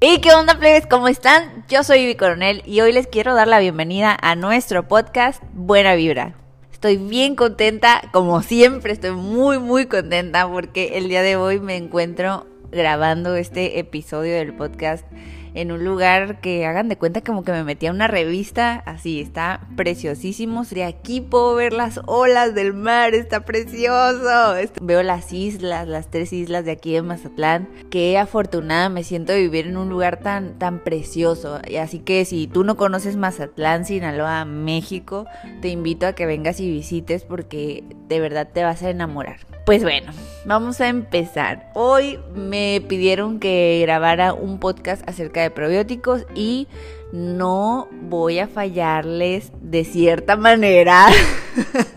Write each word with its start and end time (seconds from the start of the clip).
¿Y 0.00 0.20
qué 0.20 0.32
onda, 0.32 0.56
plebes? 0.56 0.86
¿Cómo 0.86 1.08
están? 1.08 1.64
Yo 1.68 1.82
soy 1.82 1.98
Vivi 2.02 2.14
Coronel 2.14 2.62
y 2.64 2.82
hoy 2.82 2.92
les 2.92 3.08
quiero 3.08 3.34
dar 3.34 3.48
la 3.48 3.58
bienvenida 3.58 4.16
a 4.22 4.36
nuestro 4.36 4.86
podcast 4.86 5.42
Buena 5.54 5.96
Vibra. 5.96 6.36
Estoy 6.72 6.98
bien 6.98 7.34
contenta, 7.34 8.02
como 8.12 8.40
siempre, 8.42 8.92
estoy 8.92 9.10
muy, 9.10 9.58
muy 9.58 9.86
contenta 9.86 10.48
porque 10.48 10.98
el 10.98 11.08
día 11.08 11.22
de 11.22 11.34
hoy 11.34 11.58
me 11.58 11.74
encuentro 11.74 12.46
grabando 12.70 13.34
este 13.34 13.80
episodio 13.80 14.36
del 14.36 14.54
podcast 14.54 15.04
en 15.60 15.72
un 15.72 15.84
lugar 15.84 16.40
que 16.40 16.66
hagan 16.66 16.88
de 16.88 16.96
cuenta 16.96 17.20
como 17.22 17.42
que 17.42 17.50
me 17.50 17.64
metí 17.64 17.86
a 17.86 17.90
una 17.90 18.06
revista, 18.06 18.74
así 18.86 19.20
está 19.20 19.66
preciosísimo, 19.76 20.62
de 20.64 20.84
aquí 20.84 21.20
puedo 21.20 21.56
ver 21.56 21.72
las 21.72 22.00
olas 22.06 22.54
del 22.54 22.74
mar, 22.74 23.14
está 23.14 23.40
precioso. 23.40 24.54
Veo 24.80 25.02
las 25.02 25.32
islas, 25.32 25.88
las 25.88 26.10
tres 26.10 26.32
islas 26.32 26.64
de 26.64 26.70
aquí 26.70 26.92
de 26.92 27.02
Mazatlán, 27.02 27.68
qué 27.90 28.18
afortunada 28.18 28.88
me 28.88 29.02
siento 29.02 29.32
de 29.32 29.40
vivir 29.40 29.66
en 29.66 29.76
un 29.76 29.88
lugar 29.88 30.20
tan 30.20 30.58
tan 30.58 30.78
precioso. 30.78 31.60
Así 31.80 31.98
que 31.98 32.24
si 32.24 32.46
tú 32.46 32.62
no 32.62 32.76
conoces 32.76 33.16
Mazatlán, 33.16 33.84
Sinaloa, 33.84 34.44
México, 34.44 35.26
te 35.60 35.68
invito 35.68 36.06
a 36.06 36.12
que 36.12 36.26
vengas 36.26 36.60
y 36.60 36.70
visites 36.70 37.24
porque 37.24 37.82
de 38.06 38.20
verdad 38.20 38.48
te 38.52 38.62
vas 38.62 38.82
a 38.82 38.90
enamorar. 38.90 39.40
Pues 39.68 39.82
bueno, 39.82 40.12
vamos 40.46 40.80
a 40.80 40.88
empezar. 40.88 41.70
Hoy 41.74 42.18
me 42.34 42.82
pidieron 42.88 43.38
que 43.38 43.80
grabara 43.82 44.32
un 44.32 44.60
podcast 44.60 45.06
acerca 45.06 45.42
de 45.42 45.47
probióticos 45.50 46.26
y 46.34 46.68
no 47.12 47.88
voy 48.02 48.38
a 48.38 48.48
fallarles 48.48 49.52
de 49.60 49.84
cierta 49.84 50.36
manera. 50.36 51.06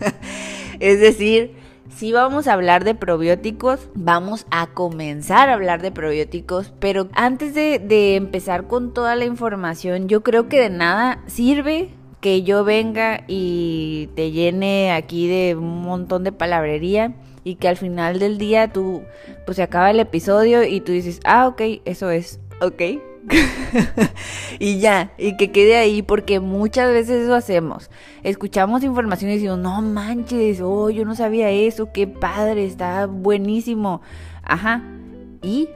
es 0.80 1.00
decir, 1.00 1.54
si 1.88 2.12
vamos 2.12 2.48
a 2.48 2.54
hablar 2.54 2.84
de 2.84 2.94
probióticos, 2.94 3.88
vamos 3.94 4.46
a 4.50 4.68
comenzar 4.68 5.48
a 5.48 5.54
hablar 5.54 5.82
de 5.82 5.92
probióticos, 5.92 6.72
pero 6.78 7.08
antes 7.12 7.54
de, 7.54 7.78
de 7.78 8.16
empezar 8.16 8.66
con 8.66 8.94
toda 8.94 9.14
la 9.14 9.24
información, 9.24 10.08
yo 10.08 10.22
creo 10.22 10.48
que 10.48 10.60
de 10.60 10.70
nada 10.70 11.22
sirve 11.26 11.90
que 12.20 12.42
yo 12.42 12.64
venga 12.64 13.24
y 13.26 14.08
te 14.14 14.30
llene 14.30 14.92
aquí 14.92 15.26
de 15.26 15.56
un 15.56 15.82
montón 15.82 16.22
de 16.24 16.32
palabrería 16.32 17.14
y 17.44 17.56
que 17.56 17.68
al 17.68 17.76
final 17.76 18.18
del 18.18 18.38
día 18.38 18.72
tú, 18.72 19.02
pues 19.44 19.56
se 19.56 19.62
acaba 19.62 19.90
el 19.90 20.00
episodio 20.00 20.62
y 20.64 20.80
tú 20.80 20.92
dices, 20.92 21.20
ah, 21.24 21.48
ok, 21.48 21.60
eso 21.84 22.10
es, 22.10 22.40
ok. 22.60 22.82
y 24.58 24.78
ya, 24.80 25.12
y 25.18 25.36
que 25.36 25.52
quede 25.52 25.76
ahí 25.76 26.02
porque 26.02 26.40
muchas 26.40 26.90
veces 26.90 27.24
eso 27.24 27.34
hacemos. 27.34 27.90
Escuchamos 28.22 28.82
información 28.82 29.30
y 29.30 29.34
decimos, 29.34 29.58
no 29.58 29.80
manches, 29.82 30.60
oh, 30.60 30.90
yo 30.90 31.04
no 31.04 31.14
sabía 31.14 31.50
eso, 31.50 31.92
qué 31.92 32.06
padre, 32.06 32.64
está 32.64 33.06
buenísimo. 33.06 34.02
Ajá. 34.42 34.82
¿Y 35.42 35.68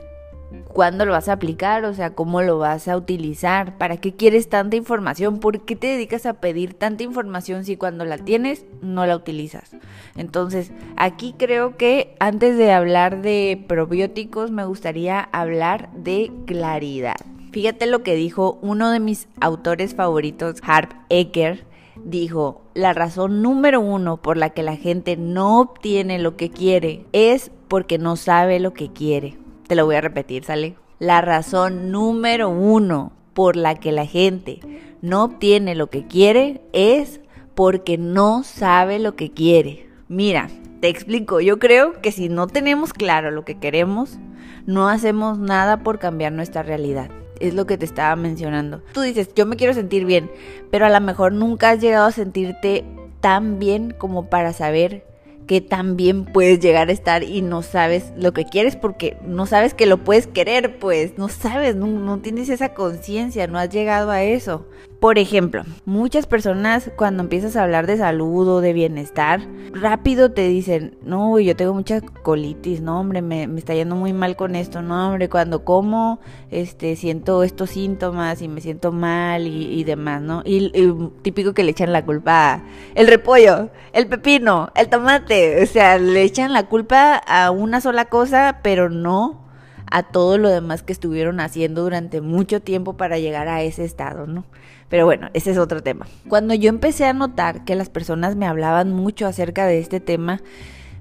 cuándo 0.76 1.06
lo 1.06 1.12
vas 1.12 1.28
a 1.28 1.32
aplicar, 1.32 1.84
o 1.84 1.94
sea, 1.94 2.10
cómo 2.10 2.42
lo 2.42 2.58
vas 2.58 2.86
a 2.86 2.96
utilizar, 2.96 3.78
para 3.78 3.96
qué 3.96 4.14
quieres 4.14 4.48
tanta 4.48 4.76
información, 4.76 5.40
por 5.40 5.64
qué 5.64 5.74
te 5.74 5.86
dedicas 5.86 6.26
a 6.26 6.34
pedir 6.34 6.74
tanta 6.74 7.02
información 7.02 7.64
si 7.64 7.76
cuando 7.76 8.04
la 8.04 8.18
tienes 8.18 8.64
no 8.82 9.06
la 9.06 9.16
utilizas. 9.16 9.74
Entonces, 10.16 10.72
aquí 10.96 11.34
creo 11.38 11.76
que 11.76 12.14
antes 12.20 12.58
de 12.58 12.72
hablar 12.72 13.22
de 13.22 13.64
probióticos 13.66 14.50
me 14.50 14.64
gustaría 14.64 15.20
hablar 15.20 15.90
de 15.94 16.30
claridad. 16.46 17.16
Fíjate 17.56 17.86
lo 17.86 18.02
que 18.02 18.14
dijo 18.14 18.58
uno 18.60 18.90
de 18.90 19.00
mis 19.00 19.28
autores 19.40 19.94
favoritos, 19.94 20.56
Harp 20.62 20.92
Eker. 21.08 21.64
Dijo, 22.04 22.60
la 22.74 22.92
razón 22.92 23.40
número 23.40 23.80
uno 23.80 24.18
por 24.18 24.36
la 24.36 24.50
que 24.50 24.62
la 24.62 24.76
gente 24.76 25.16
no 25.16 25.60
obtiene 25.60 26.18
lo 26.18 26.36
que 26.36 26.50
quiere 26.50 27.06
es 27.12 27.50
porque 27.68 27.96
no 27.96 28.16
sabe 28.16 28.60
lo 28.60 28.74
que 28.74 28.92
quiere. 28.92 29.38
Te 29.68 29.74
lo 29.74 29.86
voy 29.86 29.94
a 29.94 30.02
repetir, 30.02 30.44
¿sale? 30.44 30.76
La 30.98 31.22
razón 31.22 31.90
número 31.90 32.50
uno 32.50 33.12
por 33.32 33.56
la 33.56 33.76
que 33.76 33.90
la 33.90 34.04
gente 34.04 34.60
no 35.00 35.24
obtiene 35.24 35.74
lo 35.74 35.86
que 35.86 36.06
quiere 36.06 36.60
es 36.74 37.22
porque 37.54 37.96
no 37.96 38.44
sabe 38.44 38.98
lo 38.98 39.16
que 39.16 39.30
quiere. 39.30 39.88
Mira, 40.08 40.50
te 40.82 40.88
explico, 40.88 41.40
yo 41.40 41.58
creo 41.58 42.02
que 42.02 42.12
si 42.12 42.28
no 42.28 42.48
tenemos 42.48 42.92
claro 42.92 43.30
lo 43.30 43.46
que 43.46 43.58
queremos, 43.58 44.18
no 44.66 44.90
hacemos 44.90 45.38
nada 45.38 45.78
por 45.78 45.98
cambiar 45.98 46.32
nuestra 46.32 46.62
realidad. 46.62 47.08
Es 47.40 47.54
lo 47.54 47.66
que 47.66 47.78
te 47.78 47.84
estaba 47.84 48.16
mencionando. 48.16 48.82
Tú 48.92 49.00
dices, 49.02 49.30
yo 49.34 49.46
me 49.46 49.56
quiero 49.56 49.74
sentir 49.74 50.04
bien, 50.04 50.30
pero 50.70 50.86
a 50.86 50.90
lo 50.90 51.00
mejor 51.00 51.32
nunca 51.32 51.70
has 51.70 51.80
llegado 51.80 52.06
a 52.06 52.12
sentirte 52.12 52.84
tan 53.20 53.58
bien 53.58 53.94
como 53.96 54.28
para 54.30 54.52
saber 54.52 55.04
que 55.46 55.60
también 55.60 56.24
puedes 56.24 56.58
llegar 56.60 56.88
a 56.88 56.92
estar 56.92 57.22
y 57.22 57.40
no 57.40 57.62
sabes 57.62 58.12
lo 58.16 58.32
que 58.32 58.44
quieres 58.44 58.76
porque 58.76 59.16
no 59.24 59.46
sabes 59.46 59.74
que 59.74 59.86
lo 59.86 59.98
puedes 59.98 60.26
querer, 60.26 60.78
pues 60.78 61.18
no 61.18 61.28
sabes, 61.28 61.76
no, 61.76 61.86
no 61.86 62.18
tienes 62.18 62.48
esa 62.48 62.74
conciencia, 62.74 63.46
no 63.46 63.58
has 63.58 63.70
llegado 63.70 64.10
a 64.10 64.22
eso. 64.24 64.66
Por 65.00 65.18
ejemplo, 65.18 65.62
muchas 65.84 66.26
personas 66.26 66.90
cuando 66.96 67.22
empiezas 67.22 67.54
a 67.54 67.62
hablar 67.62 67.86
de 67.86 67.98
salud 67.98 68.48
o 68.48 68.60
de 68.62 68.72
bienestar, 68.72 69.40
rápido 69.72 70.32
te 70.32 70.48
dicen, 70.48 70.96
no, 71.02 71.38
yo 71.38 71.54
tengo 71.54 71.74
mucha 71.74 72.00
colitis, 72.00 72.80
no, 72.80 73.00
hombre, 73.00 73.20
me, 73.20 73.44
está 73.58 73.74
yendo 73.74 73.94
muy 73.94 74.14
mal 74.14 74.36
con 74.36 74.56
esto, 74.56 74.80
no, 74.80 75.08
hombre, 75.08 75.28
cuando 75.28 75.64
como, 75.64 76.18
este, 76.50 76.96
siento 76.96 77.42
estos 77.42 77.70
síntomas 77.70 78.40
y 78.40 78.48
me 78.48 78.62
siento 78.62 78.90
mal 78.90 79.46
y, 79.46 79.84
demás, 79.84 80.22
¿no? 80.22 80.42
Y, 80.46 80.72
y, 80.74 81.10
típico 81.20 81.52
que 81.52 81.62
le 81.62 81.72
echan 81.72 81.92
la 81.92 82.04
culpa 82.04 82.54
a 82.54 82.62
el 82.94 83.06
repollo, 83.06 83.68
el 83.92 84.06
pepino, 84.06 84.70
el 84.74 84.88
tomate, 84.88 85.62
o 85.62 85.66
sea, 85.66 85.98
le 85.98 86.22
echan 86.22 86.54
la 86.54 86.68
culpa 86.68 87.16
a 87.16 87.50
una 87.50 87.82
sola 87.82 88.06
cosa, 88.06 88.60
pero 88.62 88.88
no 88.88 89.44
a 89.90 90.04
todo 90.04 90.38
lo 90.38 90.48
demás 90.48 90.82
que 90.82 90.92
estuvieron 90.92 91.38
haciendo 91.40 91.82
durante 91.82 92.20
mucho 92.20 92.60
tiempo 92.60 92.96
para 92.96 93.18
llegar 93.18 93.48
a 93.48 93.62
ese 93.62 93.84
estado, 93.84 94.26
¿no? 94.26 94.44
Pero 94.88 95.04
bueno, 95.04 95.28
ese 95.34 95.50
es 95.50 95.58
otro 95.58 95.82
tema. 95.82 96.06
Cuando 96.28 96.54
yo 96.54 96.68
empecé 96.68 97.06
a 97.06 97.12
notar 97.12 97.64
que 97.64 97.74
las 97.74 97.90
personas 97.90 98.36
me 98.36 98.46
hablaban 98.46 98.92
mucho 98.92 99.26
acerca 99.26 99.66
de 99.66 99.78
este 99.78 100.00
tema, 100.00 100.40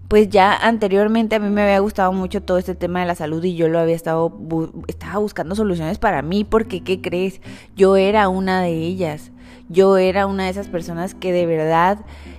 pues 0.07 0.29
ya 0.29 0.55
anteriormente 0.55 1.35
a 1.35 1.39
mí 1.39 1.49
me 1.49 1.63
había 1.63 1.79
gustado 1.79 2.11
mucho 2.11 2.41
todo 2.41 2.57
este 2.57 2.75
tema 2.75 2.99
de 2.99 3.07
la 3.07 3.15
salud 3.15 3.43
y 3.43 3.55
yo 3.55 3.67
lo 3.67 3.79
había 3.79 3.95
estado 3.95 4.31
estaba 4.87 5.17
buscando 5.17 5.55
soluciones 5.55 5.97
para 5.97 6.21
mí 6.21 6.43
porque 6.43 6.83
qué 6.83 7.01
crees, 7.01 7.41
yo 7.75 7.95
era 7.95 8.29
una 8.29 8.61
de 8.61 8.73
ellas. 8.73 9.31
Yo 9.67 9.97
era 9.97 10.27
una 10.27 10.43
de 10.43 10.51
esas 10.51 10.67
personas 10.67 11.15
que 11.15 11.31
de 11.31 11.47
verdad 11.47 11.97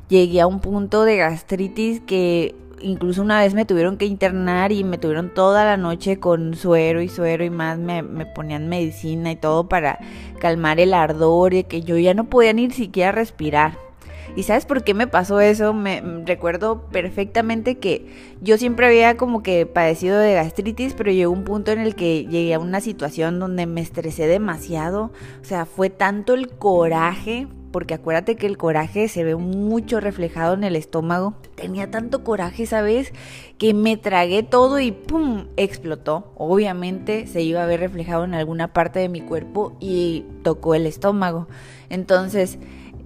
llegué 0.09 0.41
a 0.41 0.47
un 0.47 0.61
punto 0.61 1.03
de 1.03 1.17
gastritis 1.17 2.01
que 2.01 2.55
incluso 2.81 3.23
una 3.23 3.41
vez 3.41 3.55
me 3.55 3.65
tuvieron 3.65 3.97
que 3.97 4.05
internar 4.05 4.73
y 4.73 4.85
me 4.85 4.99
tuvieron 4.99 5.33
toda 5.33 5.65
la 5.65 5.77
noche 5.77 6.19
con 6.19 6.55
suero 6.55 7.03
y 7.03 7.09
suero 7.09 7.45
y 7.45 7.51
más, 7.51 7.79
me, 7.79 8.03
ponían 8.27 8.69
medicina 8.69 9.33
y 9.33 9.37
todo 9.37 9.69
para 9.69 9.99
calmar 10.39 10.81
el 10.81 10.95
ardor 10.95 11.55
y 11.55 11.65
que 11.65 11.83
yo 11.83 11.97
ya 11.99 12.15
no 12.15 12.25
podía 12.25 12.53
ni 12.53 12.71
siquiera 12.71 13.13
respirar. 13.13 13.79
¿Y 14.35 14.43
sabes 14.43 14.67
por 14.67 14.85
qué 14.85 14.93
me 14.93 15.07
pasó 15.07 15.41
eso? 15.41 15.73
Me 15.73 16.03
recuerdo 16.27 16.83
perfectamente 16.91 17.79
que 17.79 18.07
yo 18.43 18.59
siempre 18.59 18.87
había 18.87 19.17
como 19.17 19.43
que 19.43 19.65
padecido 19.65 20.19
de 20.19 20.35
gastritis, 20.35 20.93
pero 20.93 21.11
llegó 21.11 21.33
un 21.33 21.45
punto 21.45 21.73
en 21.73 21.79
el 21.79 21.95
que 21.95 22.27
llegué 22.27 22.53
a 22.53 22.59
una 22.59 22.83
situación 22.83 23.39
donde 23.39 23.65
me 23.65 23.81
estresé 23.81 24.27
demasiado. 24.27 25.11
O 25.41 25.45
sea, 25.45 25.65
fue 25.65 25.89
tanto 25.89 26.35
el 26.35 26.51
coraje 26.51 27.47
porque 27.77 27.93
acuérdate 27.93 28.37
que 28.37 28.47
el 28.47 28.57
coraje 28.57 29.07
se 29.07 29.23
ve 29.23 29.37
mucho 29.37 30.01
reflejado 30.01 30.55
en 30.55 30.65
el 30.65 30.77
estómago. 30.77 31.35
Tenía 31.57 31.91
tanto 31.91 32.25
coraje, 32.25 32.65
¿sabes? 32.65 33.13
Que 33.59 33.75
me 33.75 33.99
tragué 33.99 34.43
todo 34.43 34.81
y 34.81 34.93
¡pum! 34.93 35.49
explotó. 35.59 36.33
Obviamente 36.39 37.27
se 37.27 37.43
iba 37.43 37.63
a 37.63 37.67
ver 37.67 37.81
reflejado 37.81 38.25
en 38.25 38.33
alguna 38.33 38.73
parte 38.73 38.99
de 38.99 39.11
mi 39.11 39.21
cuerpo 39.21 39.77
y 39.79 40.25
tocó 40.43 40.75
el 40.75 40.87
estómago. 40.87 41.49
Entonces, 41.91 42.59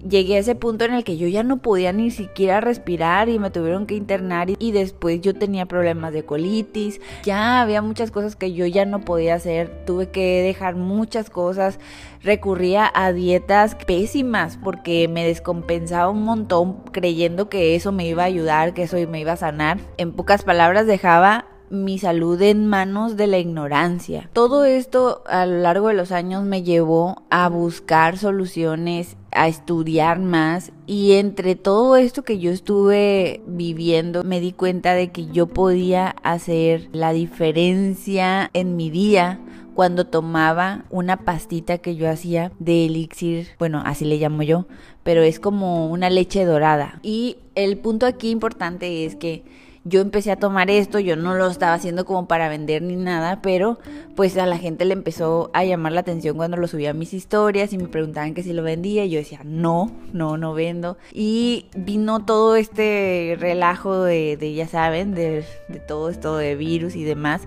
llegué 0.07 0.35
a 0.35 0.39
ese 0.39 0.55
punto 0.55 0.85
en 0.85 0.93
el 0.93 1.03
que 1.03 1.17
yo 1.17 1.27
ya 1.27 1.43
no 1.43 1.57
podía 1.57 1.93
ni 1.93 2.11
siquiera 2.11 2.61
respirar 2.61 3.29
y 3.29 3.39
me 3.39 3.51
tuvieron 3.51 3.85
que 3.85 3.95
internar 3.95 4.49
y 4.57 4.71
después 4.71 5.21
yo 5.21 5.33
tenía 5.33 5.65
problemas 5.65 6.13
de 6.13 6.23
colitis, 6.23 6.99
ya 7.23 7.61
había 7.61 7.81
muchas 7.81 8.11
cosas 8.11 8.35
que 8.35 8.53
yo 8.53 8.65
ya 8.65 8.85
no 8.85 9.01
podía 9.01 9.35
hacer, 9.35 9.85
tuve 9.85 10.09
que 10.09 10.41
dejar 10.41 10.75
muchas 10.75 11.29
cosas, 11.29 11.79
recurría 12.23 12.91
a 12.93 13.13
dietas 13.13 13.75
pésimas 13.75 14.57
porque 14.63 15.07
me 15.07 15.25
descompensaba 15.25 16.09
un 16.09 16.23
montón 16.23 16.83
creyendo 16.91 17.49
que 17.49 17.75
eso 17.75 17.91
me 17.91 18.07
iba 18.07 18.23
a 18.23 18.27
ayudar, 18.27 18.73
que 18.73 18.83
eso 18.83 18.97
me 19.07 19.19
iba 19.19 19.33
a 19.33 19.37
sanar. 19.37 19.79
En 19.97 20.13
pocas 20.13 20.43
palabras 20.43 20.87
dejaba 20.87 21.50
mi 21.71 21.97
salud 21.97 22.39
en 22.41 22.67
manos 22.67 23.17
de 23.17 23.27
la 23.27 23.39
ignorancia. 23.39 24.29
Todo 24.33 24.65
esto 24.65 25.23
a 25.25 25.45
lo 25.45 25.59
largo 25.59 25.87
de 25.87 25.93
los 25.93 26.11
años 26.11 26.43
me 26.43 26.63
llevó 26.63 27.23
a 27.29 27.47
buscar 27.49 28.17
soluciones, 28.17 29.17
a 29.31 29.47
estudiar 29.47 30.19
más 30.19 30.71
y 30.85 31.13
entre 31.13 31.55
todo 31.55 31.95
esto 31.95 32.23
que 32.23 32.37
yo 32.37 32.51
estuve 32.51 33.41
viviendo 33.47 34.23
me 34.23 34.41
di 34.41 34.51
cuenta 34.51 34.93
de 34.93 35.11
que 35.11 35.27
yo 35.27 35.47
podía 35.47 36.09
hacer 36.21 36.89
la 36.91 37.13
diferencia 37.13 38.49
en 38.53 38.75
mi 38.75 38.89
día 38.89 39.39
cuando 39.73 40.05
tomaba 40.05 40.83
una 40.89 41.23
pastita 41.23 41.77
que 41.77 41.95
yo 41.95 42.09
hacía 42.09 42.51
de 42.59 42.85
elixir, 42.85 43.47
bueno, 43.57 43.81
así 43.85 44.03
le 44.03 44.17
llamo 44.17 44.43
yo, 44.43 44.67
pero 45.03 45.23
es 45.23 45.39
como 45.39 45.89
una 45.89 46.09
leche 46.09 46.43
dorada. 46.43 46.99
Y 47.03 47.37
el 47.55 47.77
punto 47.77 48.05
aquí 48.05 48.31
importante 48.31 49.05
es 49.05 49.15
que 49.15 49.43
yo 49.83 50.01
empecé 50.01 50.31
a 50.31 50.35
tomar 50.35 50.69
esto, 50.69 50.99
yo 50.99 51.15
no 51.15 51.33
lo 51.33 51.47
estaba 51.47 51.73
haciendo 51.73 52.05
como 52.05 52.27
para 52.27 52.49
vender 52.49 52.81
ni 52.81 52.95
nada, 52.95 53.41
pero 53.41 53.79
pues 54.15 54.37
a 54.37 54.45
la 54.45 54.57
gente 54.57 54.85
le 54.85 54.93
empezó 54.93 55.49
a 55.53 55.63
llamar 55.63 55.93
la 55.93 56.01
atención 56.01 56.37
cuando 56.37 56.57
lo 56.57 56.67
subía 56.67 56.91
a 56.91 56.93
mis 56.93 57.13
historias 57.13 57.73
y 57.73 57.77
me 57.77 57.87
preguntaban 57.87 58.33
que 58.33 58.43
si 58.43 58.53
lo 58.53 58.63
vendía 58.63 59.05
y 59.05 59.09
yo 59.09 59.19
decía, 59.19 59.41
no, 59.43 59.91
no, 60.13 60.37
no 60.37 60.53
vendo. 60.53 60.97
Y 61.11 61.65
vino 61.75 62.23
todo 62.25 62.55
este 62.55 63.35
relajo 63.39 64.03
de, 64.03 64.53
ya 64.55 64.67
saben, 64.67 65.15
de, 65.15 65.43
de 65.67 65.79
todo 65.79 66.09
esto 66.09 66.37
de 66.37 66.55
virus 66.55 66.95
y 66.95 67.03
demás. 67.03 67.41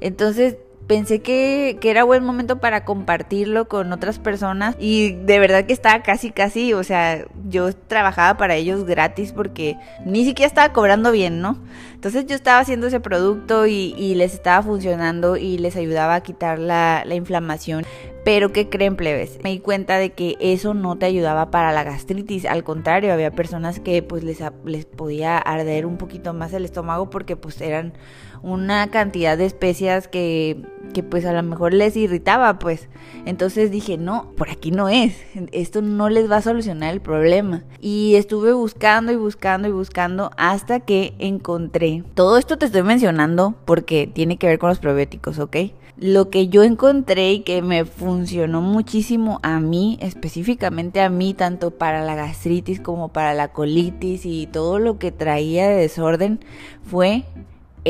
Entonces 0.00 0.56
pensé 0.88 1.20
que, 1.20 1.78
que, 1.80 1.90
era 1.90 2.02
buen 2.02 2.24
momento 2.24 2.58
para 2.58 2.84
compartirlo 2.84 3.68
con 3.68 3.92
otras 3.92 4.18
personas 4.18 4.74
y 4.80 5.12
de 5.12 5.38
verdad 5.38 5.66
que 5.66 5.74
estaba 5.74 6.02
casi, 6.02 6.30
casi, 6.30 6.72
o 6.72 6.82
sea, 6.82 7.26
yo 7.48 7.72
trabajaba 7.74 8.38
para 8.38 8.56
ellos 8.56 8.84
gratis 8.84 9.32
porque 9.32 9.76
ni 10.04 10.24
siquiera 10.24 10.48
estaba 10.48 10.72
cobrando 10.72 11.12
bien, 11.12 11.40
¿no? 11.40 11.58
Entonces 11.94 12.26
yo 12.26 12.34
estaba 12.34 12.60
haciendo 12.60 12.86
ese 12.86 13.00
producto 13.00 13.66
y, 13.66 13.94
y 13.98 14.14
les 14.14 14.32
estaba 14.32 14.62
funcionando 14.62 15.36
y 15.36 15.58
les 15.58 15.76
ayudaba 15.76 16.14
a 16.14 16.22
quitar 16.22 16.58
la, 16.58 17.04
la 17.04 17.14
inflamación. 17.14 17.84
Pero 18.24 18.52
¿qué 18.52 18.68
creen 18.68 18.96
plebes? 18.96 19.38
Me 19.42 19.50
di 19.50 19.58
cuenta 19.58 19.96
de 19.96 20.10
que 20.10 20.36
eso 20.40 20.74
no 20.74 20.98
te 20.98 21.06
ayudaba 21.06 21.50
para 21.50 21.72
la 21.72 21.82
gastritis. 21.82 22.44
Al 22.44 22.62
contrario, 22.62 23.12
había 23.12 23.30
personas 23.30 23.80
que 23.80 24.02
pues 24.02 24.22
les, 24.22 24.40
les 24.64 24.84
podía 24.84 25.38
arder 25.38 25.86
un 25.86 25.96
poquito 25.96 26.34
más 26.34 26.52
el 26.52 26.64
estómago 26.64 27.08
porque 27.10 27.36
pues 27.36 27.60
eran 27.60 27.94
una 28.42 28.88
cantidad 28.90 29.36
de 29.36 29.46
especias 29.46 30.08
que, 30.08 30.62
que 30.94 31.02
pues 31.02 31.24
a 31.24 31.32
lo 31.32 31.42
mejor 31.42 31.74
les 31.74 31.96
irritaba 31.96 32.58
pues. 32.58 32.88
Entonces 33.24 33.70
dije, 33.70 33.98
no, 33.98 34.32
por 34.36 34.50
aquí 34.50 34.70
no 34.70 34.88
es. 34.88 35.16
Esto 35.52 35.82
no 35.82 36.08
les 36.08 36.30
va 36.30 36.36
a 36.36 36.42
solucionar 36.42 36.92
el 36.92 37.00
problema. 37.00 37.64
Y 37.80 38.14
estuve 38.16 38.52
buscando 38.52 39.12
y 39.12 39.16
buscando 39.16 39.68
y 39.68 39.72
buscando 39.72 40.30
hasta 40.36 40.80
que 40.80 41.14
encontré. 41.18 42.04
Todo 42.14 42.38
esto 42.38 42.58
te 42.58 42.66
estoy 42.66 42.82
mencionando 42.82 43.54
porque 43.64 44.06
tiene 44.06 44.36
que 44.36 44.46
ver 44.46 44.58
con 44.58 44.68
los 44.70 44.78
probióticos, 44.78 45.38
¿ok? 45.38 45.56
lo 46.00 46.30
que 46.30 46.48
yo 46.48 46.62
encontré 46.62 47.32
y 47.32 47.40
que 47.40 47.60
me 47.60 47.84
funcionó 47.84 48.60
muchísimo 48.60 49.40
a 49.42 49.58
mí, 49.58 49.98
específicamente 50.00 51.00
a 51.00 51.10
mí, 51.10 51.34
tanto 51.34 51.72
para 51.72 52.04
la 52.04 52.14
gastritis 52.14 52.80
como 52.80 53.08
para 53.08 53.34
la 53.34 53.48
colitis 53.48 54.24
y 54.24 54.46
todo 54.46 54.78
lo 54.78 54.98
que 54.98 55.10
traía 55.10 55.68
de 55.68 55.76
desorden, 55.76 56.40
fue 56.84 57.24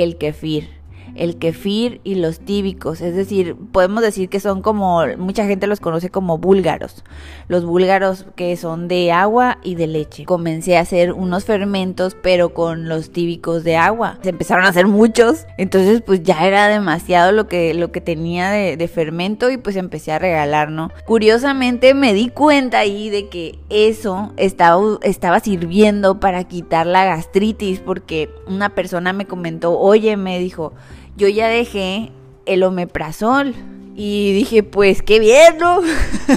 el 0.02 0.16
kefir 0.16 0.68
el 1.14 1.36
kefir 1.36 2.00
y 2.04 2.16
los 2.16 2.40
tíbicos, 2.40 3.00
es 3.00 3.14
decir, 3.14 3.56
podemos 3.72 4.02
decir 4.02 4.28
que 4.28 4.40
son 4.40 4.62
como, 4.62 5.04
mucha 5.16 5.46
gente 5.46 5.66
los 5.66 5.80
conoce 5.80 6.10
como 6.10 6.38
búlgaros, 6.38 7.04
los 7.48 7.64
búlgaros 7.64 8.26
que 8.36 8.56
son 8.56 8.88
de 8.88 9.12
agua 9.12 9.58
y 9.62 9.74
de 9.74 9.86
leche. 9.86 10.24
Comencé 10.24 10.76
a 10.76 10.80
hacer 10.80 11.12
unos 11.12 11.44
fermentos, 11.44 12.16
pero 12.20 12.54
con 12.54 12.88
los 12.88 13.10
tíbicos 13.10 13.64
de 13.64 13.76
agua. 13.76 14.18
Se 14.22 14.30
empezaron 14.30 14.64
a 14.64 14.68
hacer 14.68 14.86
muchos, 14.86 15.46
entonces 15.56 16.02
pues 16.02 16.22
ya 16.22 16.46
era 16.46 16.68
demasiado 16.68 17.32
lo 17.32 17.48
que, 17.48 17.74
lo 17.74 17.92
que 17.92 18.00
tenía 18.00 18.50
de, 18.50 18.88
fermento 18.88 19.50
y 19.50 19.58
pues 19.58 19.76
empecé 19.76 20.12
a 20.12 20.18
regalar, 20.18 20.70
¿no? 20.70 20.90
Curiosamente 21.04 21.92
me 21.92 22.14
di 22.14 22.30
cuenta 22.30 22.78
ahí 22.78 23.10
de 23.10 23.28
que 23.28 23.58
eso 23.68 24.32
estaba, 24.38 24.98
estaba 25.02 25.40
sirviendo 25.40 26.20
para 26.20 26.44
quitar 26.44 26.86
la 26.86 27.04
gastritis 27.04 27.80
porque 27.80 28.30
una 28.46 28.70
persona 28.70 29.12
me 29.12 29.26
comentó, 29.26 29.78
oye, 29.78 30.16
me 30.16 30.38
dijo, 30.38 30.72
yo 31.18 31.28
ya 31.28 31.48
dejé 31.48 32.12
el 32.46 32.62
omeprazol. 32.62 33.54
Y 33.94 34.32
dije, 34.32 34.62
pues 34.62 35.02
qué 35.02 35.18
bien, 35.18 35.58
¿no? 35.58 35.80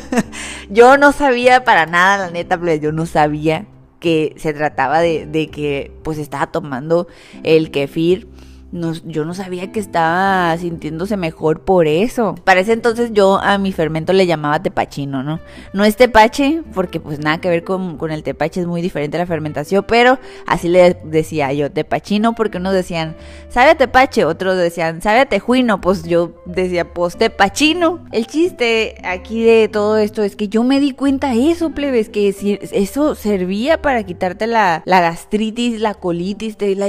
yo 0.71 0.97
no 0.97 1.11
sabía 1.11 1.63
para 1.63 1.85
nada, 1.85 2.25
la 2.25 2.31
neta, 2.31 2.59
pues 2.59 2.81
yo 2.81 2.91
no 2.91 3.05
sabía 3.05 3.67
que 3.99 4.33
se 4.37 4.51
trataba 4.51 4.99
de, 4.99 5.27
de 5.27 5.47
que 5.51 5.91
pues 6.03 6.17
estaba 6.17 6.47
tomando 6.47 7.07
el 7.43 7.69
kefir 7.69 8.27
no, 8.71 8.93
yo 9.05 9.25
no 9.25 9.33
sabía 9.33 9.71
que 9.71 9.79
estaba 9.79 10.57
sintiéndose 10.57 11.17
mejor 11.17 11.61
por 11.61 11.87
eso. 11.87 12.35
Para 12.43 12.61
ese 12.61 12.73
entonces 12.73 13.11
yo 13.13 13.39
a 13.41 13.57
mi 13.57 13.71
fermento 13.71 14.13
le 14.13 14.25
llamaba 14.25 14.63
tepachino, 14.63 15.23
¿no? 15.23 15.39
No 15.73 15.83
es 15.83 15.95
tepache, 15.97 16.63
porque 16.73 16.99
pues 16.99 17.19
nada 17.19 17.39
que 17.39 17.49
ver 17.49 17.63
con, 17.63 17.97
con 17.97 18.11
el 18.11 18.23
tepache, 18.23 18.61
es 18.61 18.67
muy 18.67 18.81
diferente 18.81 19.17
la 19.17 19.25
fermentación, 19.25 19.85
pero 19.87 20.19
así 20.45 20.69
le 20.69 20.97
decía 21.03 21.51
yo 21.53 21.71
tepachino, 21.71 22.33
porque 22.33 22.57
unos 22.57 22.73
decían, 22.73 23.15
sabe 23.49 23.71
a 23.71 23.75
tepache, 23.75 24.25
otros 24.25 24.57
decían, 24.57 25.01
sabe 25.01 25.19
a 25.19 25.25
tejuino, 25.25 25.81
pues 25.81 26.03
yo 26.03 26.33
decía, 26.45 26.93
pues 26.93 27.17
tepachino. 27.17 27.99
El 28.11 28.27
chiste 28.27 28.95
aquí 29.03 29.43
de 29.43 29.67
todo 29.67 29.97
esto 29.97 30.23
es 30.23 30.35
que 30.35 30.47
yo 30.47 30.63
me 30.63 30.79
di 30.79 30.91
cuenta 30.91 31.33
eso, 31.33 31.71
plebes, 31.71 32.09
que 32.09 32.29
eso 32.71 33.15
servía 33.15 33.81
para 33.81 34.03
quitarte 34.03 34.47
la, 34.47 34.81
la 34.85 35.01
gastritis, 35.01 35.81
la 35.81 35.93
colitis, 35.93 36.57
te, 36.57 36.75
la, 36.75 36.87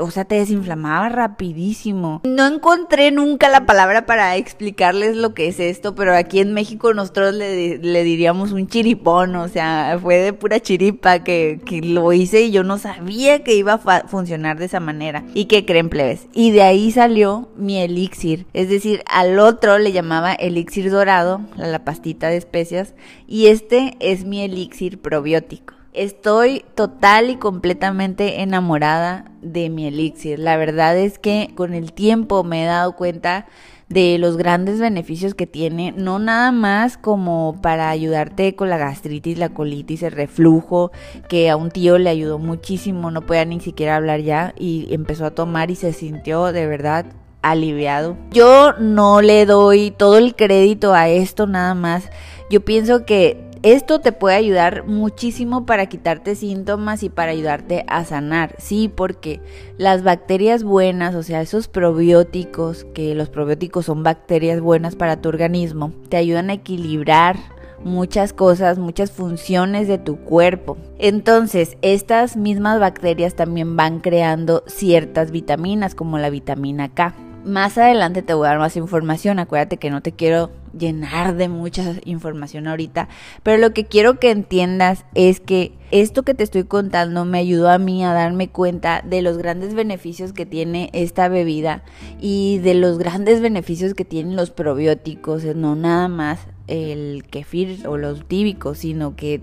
o 0.00 0.10
sea, 0.10 0.24
te 0.24 0.36
desinflamaba 0.36 1.08
rapidísimo. 1.24 2.20
No 2.24 2.46
encontré 2.46 3.10
nunca 3.10 3.48
la 3.48 3.64
palabra 3.64 4.04
para 4.04 4.36
explicarles 4.36 5.16
lo 5.16 5.32
que 5.32 5.48
es 5.48 5.58
esto, 5.58 5.94
pero 5.94 6.14
aquí 6.14 6.40
en 6.40 6.52
México 6.52 6.92
nosotros 6.92 7.34
le, 7.34 7.78
le 7.78 8.04
diríamos 8.04 8.52
un 8.52 8.66
chiripón, 8.66 9.34
o 9.36 9.48
sea, 9.48 9.98
fue 10.00 10.18
de 10.18 10.34
pura 10.34 10.60
chiripa 10.60 11.24
que, 11.24 11.60
que 11.64 11.80
lo 11.80 12.12
hice 12.12 12.42
y 12.42 12.50
yo 12.50 12.62
no 12.62 12.76
sabía 12.76 13.42
que 13.42 13.54
iba 13.54 13.74
a 13.74 14.06
funcionar 14.06 14.58
de 14.58 14.66
esa 14.66 14.80
manera. 14.80 15.24
¿Y 15.32 15.46
qué 15.46 15.64
creen, 15.64 15.88
plebes? 15.88 16.26
Y 16.34 16.50
de 16.50 16.62
ahí 16.62 16.90
salió 16.90 17.48
mi 17.56 17.78
elixir, 17.78 18.46
es 18.52 18.68
decir, 18.68 19.02
al 19.06 19.38
otro 19.38 19.78
le 19.78 19.92
llamaba 19.92 20.34
elixir 20.34 20.90
dorado, 20.90 21.40
la 21.56 21.84
pastita 21.84 22.28
de 22.28 22.36
especias, 22.36 22.94
y 23.26 23.46
este 23.46 23.96
es 24.00 24.24
mi 24.26 24.42
elixir 24.42 25.00
probiótico. 25.00 25.74
Estoy 25.94 26.64
total 26.74 27.30
y 27.30 27.36
completamente 27.36 28.42
enamorada 28.42 29.30
de 29.42 29.70
mi 29.70 29.86
elixir. 29.86 30.40
La 30.40 30.56
verdad 30.56 30.98
es 30.98 31.20
que 31.20 31.50
con 31.54 31.72
el 31.72 31.92
tiempo 31.92 32.42
me 32.42 32.64
he 32.64 32.66
dado 32.66 32.96
cuenta 32.96 33.46
de 33.88 34.18
los 34.18 34.36
grandes 34.36 34.80
beneficios 34.80 35.34
que 35.34 35.46
tiene, 35.46 35.92
no 35.96 36.18
nada 36.18 36.50
más 36.50 36.98
como 36.98 37.60
para 37.62 37.90
ayudarte 37.90 38.56
con 38.56 38.70
la 38.70 38.76
gastritis, 38.76 39.38
la 39.38 39.50
colitis, 39.50 40.02
el 40.02 40.10
reflujo, 40.10 40.90
que 41.28 41.48
a 41.48 41.54
un 41.54 41.70
tío 41.70 41.96
le 41.98 42.10
ayudó 42.10 42.40
muchísimo, 42.40 43.12
no 43.12 43.20
podía 43.20 43.44
ni 43.44 43.60
siquiera 43.60 43.94
hablar 43.94 44.20
ya 44.20 44.52
y 44.58 44.92
empezó 44.92 45.26
a 45.26 45.30
tomar 45.30 45.70
y 45.70 45.76
se 45.76 45.92
sintió 45.92 46.50
de 46.50 46.66
verdad 46.66 47.06
aliviado. 47.40 48.16
Yo 48.32 48.72
no 48.80 49.22
le 49.22 49.46
doy 49.46 49.92
todo 49.92 50.18
el 50.18 50.34
crédito 50.34 50.92
a 50.92 51.08
esto 51.08 51.46
nada 51.46 51.74
más. 51.74 52.10
Yo 52.50 52.64
pienso 52.64 53.04
que 53.06 53.53
esto 53.64 53.98
te 53.98 54.12
puede 54.12 54.36
ayudar 54.36 54.86
muchísimo 54.86 55.64
para 55.64 55.86
quitarte 55.86 56.34
síntomas 56.34 57.02
y 57.02 57.08
para 57.08 57.32
ayudarte 57.32 57.86
a 57.88 58.04
sanar. 58.04 58.54
Sí, 58.58 58.92
porque 58.94 59.40
las 59.78 60.02
bacterias 60.02 60.62
buenas, 60.62 61.14
o 61.14 61.22
sea, 61.22 61.40
esos 61.40 61.66
probióticos, 61.66 62.84
que 62.92 63.14
los 63.14 63.30
probióticos 63.30 63.86
son 63.86 64.02
bacterias 64.02 64.60
buenas 64.60 64.96
para 64.96 65.22
tu 65.22 65.30
organismo, 65.30 65.92
te 66.10 66.18
ayudan 66.18 66.50
a 66.50 66.54
equilibrar 66.54 67.36
muchas 67.82 68.34
cosas, 68.34 68.78
muchas 68.78 69.10
funciones 69.10 69.88
de 69.88 69.96
tu 69.96 70.16
cuerpo. 70.16 70.76
Entonces, 70.98 71.78
estas 71.80 72.36
mismas 72.36 72.78
bacterias 72.80 73.34
también 73.34 73.76
van 73.76 74.00
creando 74.00 74.62
ciertas 74.66 75.30
vitaminas, 75.30 75.94
como 75.94 76.18
la 76.18 76.28
vitamina 76.28 76.92
K. 76.92 77.14
Más 77.44 77.76
adelante 77.76 78.22
te 78.22 78.32
voy 78.32 78.46
a 78.46 78.50
dar 78.50 78.58
más 78.58 78.74
información, 78.76 79.38
acuérdate 79.38 79.76
que 79.76 79.90
no 79.90 80.00
te 80.00 80.12
quiero 80.12 80.50
llenar 80.72 81.36
de 81.36 81.48
mucha 81.50 81.92
información 82.06 82.66
ahorita, 82.66 83.08
pero 83.42 83.58
lo 83.58 83.74
que 83.74 83.84
quiero 83.84 84.18
que 84.18 84.30
entiendas 84.30 85.04
es 85.14 85.40
que 85.40 85.72
esto 85.90 86.22
que 86.22 86.32
te 86.32 86.42
estoy 86.42 86.64
contando 86.64 87.26
me 87.26 87.38
ayudó 87.38 87.68
a 87.68 87.76
mí 87.76 88.02
a 88.02 88.14
darme 88.14 88.48
cuenta 88.48 89.02
de 89.04 89.20
los 89.20 89.36
grandes 89.36 89.74
beneficios 89.74 90.32
que 90.32 90.46
tiene 90.46 90.88
esta 90.94 91.28
bebida 91.28 91.82
y 92.18 92.60
de 92.60 92.72
los 92.72 92.96
grandes 92.96 93.42
beneficios 93.42 93.92
que 93.92 94.06
tienen 94.06 94.36
los 94.36 94.50
probióticos, 94.50 95.44
no 95.44 95.76
nada 95.76 96.08
más 96.08 96.40
el 96.66 97.24
kefir 97.30 97.86
o 97.86 97.96
los 97.96 98.24
tíbicos, 98.26 98.78
sino 98.78 99.16
que 99.16 99.40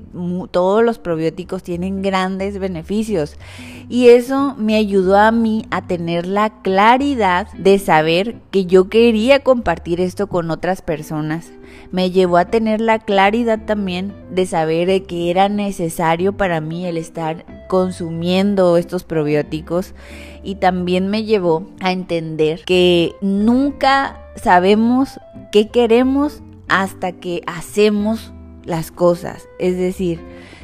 todos 0.52 0.84
los 0.84 1.00
probióticos 1.00 1.64
tienen 1.64 2.02
grandes 2.02 2.60
beneficios. 2.60 3.38
Y 3.90 4.10
eso 4.10 4.56
me 4.58 4.76
ayudó 4.76 5.18
a 5.18 5.32
mí 5.32 5.66
a 5.70 5.88
tener 5.88 6.26
la 6.26 6.62
claridad 6.62 7.52
de 7.54 7.80
saber 7.80 8.36
que 8.52 8.66
yo 8.66 8.90
quería 8.90 9.42
compartir 9.42 10.02
esto 10.02 10.28
con 10.28 10.52
otras 10.52 10.82
personas 10.82 11.52
me 11.92 12.12
llevó 12.12 12.38
a 12.38 12.46
tener 12.46 12.82
la 12.82 13.00
claridad 13.00 13.60
también 13.66 14.14
de 14.32 14.46
saber 14.46 15.04
que 15.04 15.30
era 15.30 15.50
necesario 15.50 16.34
para 16.34 16.62
mí 16.62 16.86
el 16.86 16.98
estar 16.98 17.46
consumiendo 17.68 18.78
estos 18.78 19.04
probióticos 19.04 19.94
y 20.44 20.56
también 20.56 21.08
me 21.08 21.24
llevó 21.24 21.68
a 21.82 21.92
entender 21.92 22.64
que 22.66 23.14
nunca 23.22 24.20
sabemos 24.36 25.20
qué 25.52 25.70
queremos 25.70 26.42
hasta 26.72 27.12
que 27.12 27.42
hacemos 27.46 28.34
las 28.64 28.92
cosas. 28.92 29.48
Es 29.60 29.78
decir, 29.78 30.20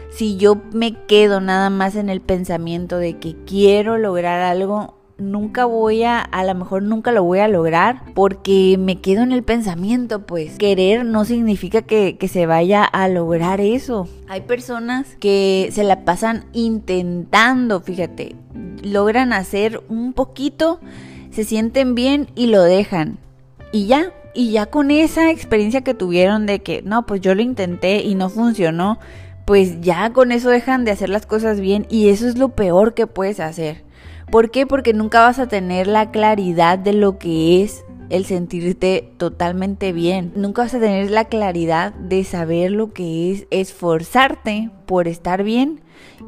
si 0.09 0.37
yo 0.37 0.59
me 0.73 0.93
quedo 1.05 1.41
nada 1.41 1.69
más 1.69 1.95
en 1.95 2.09
el 2.09 2.21
pensamiento 2.21 2.97
de 2.97 3.17
que 3.17 3.35
quiero 3.45 3.97
lograr 3.97 4.39
algo, 4.39 4.95
nunca 5.17 5.65
voy 5.65 6.03
a, 6.03 6.21
a 6.21 6.45
lo 6.45 6.55
mejor 6.55 6.83
nunca 6.83 7.11
lo 7.11 7.23
voy 7.23 7.39
a 7.39 7.47
lograr 7.47 8.03
porque 8.13 8.77
me 8.79 9.01
quedo 9.01 9.21
en 9.21 9.33
el 9.33 9.43
pensamiento, 9.43 10.25
pues 10.25 10.57
querer 10.57 11.05
no 11.05 11.25
significa 11.25 11.81
que, 11.81 12.17
que 12.17 12.29
se 12.29 12.45
vaya 12.45 12.85
a 12.85 13.09
lograr 13.09 13.59
eso. 13.59 14.07
Hay 14.29 14.41
personas 14.41 15.17
que 15.19 15.69
se 15.73 15.83
la 15.83 16.05
pasan 16.05 16.45
intentando, 16.53 17.81
fíjate, 17.81 18.35
logran 18.81 19.33
hacer 19.33 19.83
un 19.89 20.13
poquito, 20.13 20.79
se 21.31 21.43
sienten 21.43 21.95
bien 21.95 22.27
y 22.33 22.47
lo 22.47 22.63
dejan. 22.63 23.19
Y 23.73 23.87
ya, 23.87 24.13
y 24.33 24.51
ya 24.51 24.65
con 24.65 24.91
esa 24.91 25.31
experiencia 25.31 25.81
que 25.81 25.93
tuvieron 25.93 26.45
de 26.45 26.59
que, 26.59 26.81
no, 26.81 27.05
pues 27.05 27.21
yo 27.21 27.35
lo 27.35 27.41
intenté 27.41 28.03
y 28.03 28.15
no 28.15 28.29
funcionó, 28.29 28.99
pues 29.45 29.81
ya 29.81 30.11
con 30.11 30.31
eso 30.31 30.49
dejan 30.49 30.85
de 30.85 30.91
hacer 30.91 31.09
las 31.09 31.25
cosas 31.25 31.59
bien 31.59 31.85
y 31.89 32.09
eso 32.09 32.27
es 32.27 32.37
lo 32.37 32.49
peor 32.49 32.93
que 32.93 33.07
puedes 33.07 33.39
hacer. 33.39 33.83
¿Por 34.29 34.51
qué? 34.51 34.67
Porque 34.67 34.93
nunca 34.93 35.21
vas 35.21 35.39
a 35.39 35.47
tener 35.47 35.87
la 35.87 36.11
claridad 36.11 36.77
de 36.77 36.93
lo 36.93 37.17
que 37.17 37.63
es 37.63 37.85
el 38.09 38.25
sentirte 38.25 39.09
totalmente 39.17 39.93
bien. 39.93 40.31
Nunca 40.35 40.63
vas 40.63 40.73
a 40.73 40.79
tener 40.79 41.11
la 41.11 41.25
claridad 41.25 41.93
de 41.93 42.23
saber 42.23 42.71
lo 42.71 42.93
que 42.93 43.31
es 43.31 43.47
esforzarte 43.51 44.69
por 44.85 45.07
estar 45.07 45.43
bien 45.43 45.81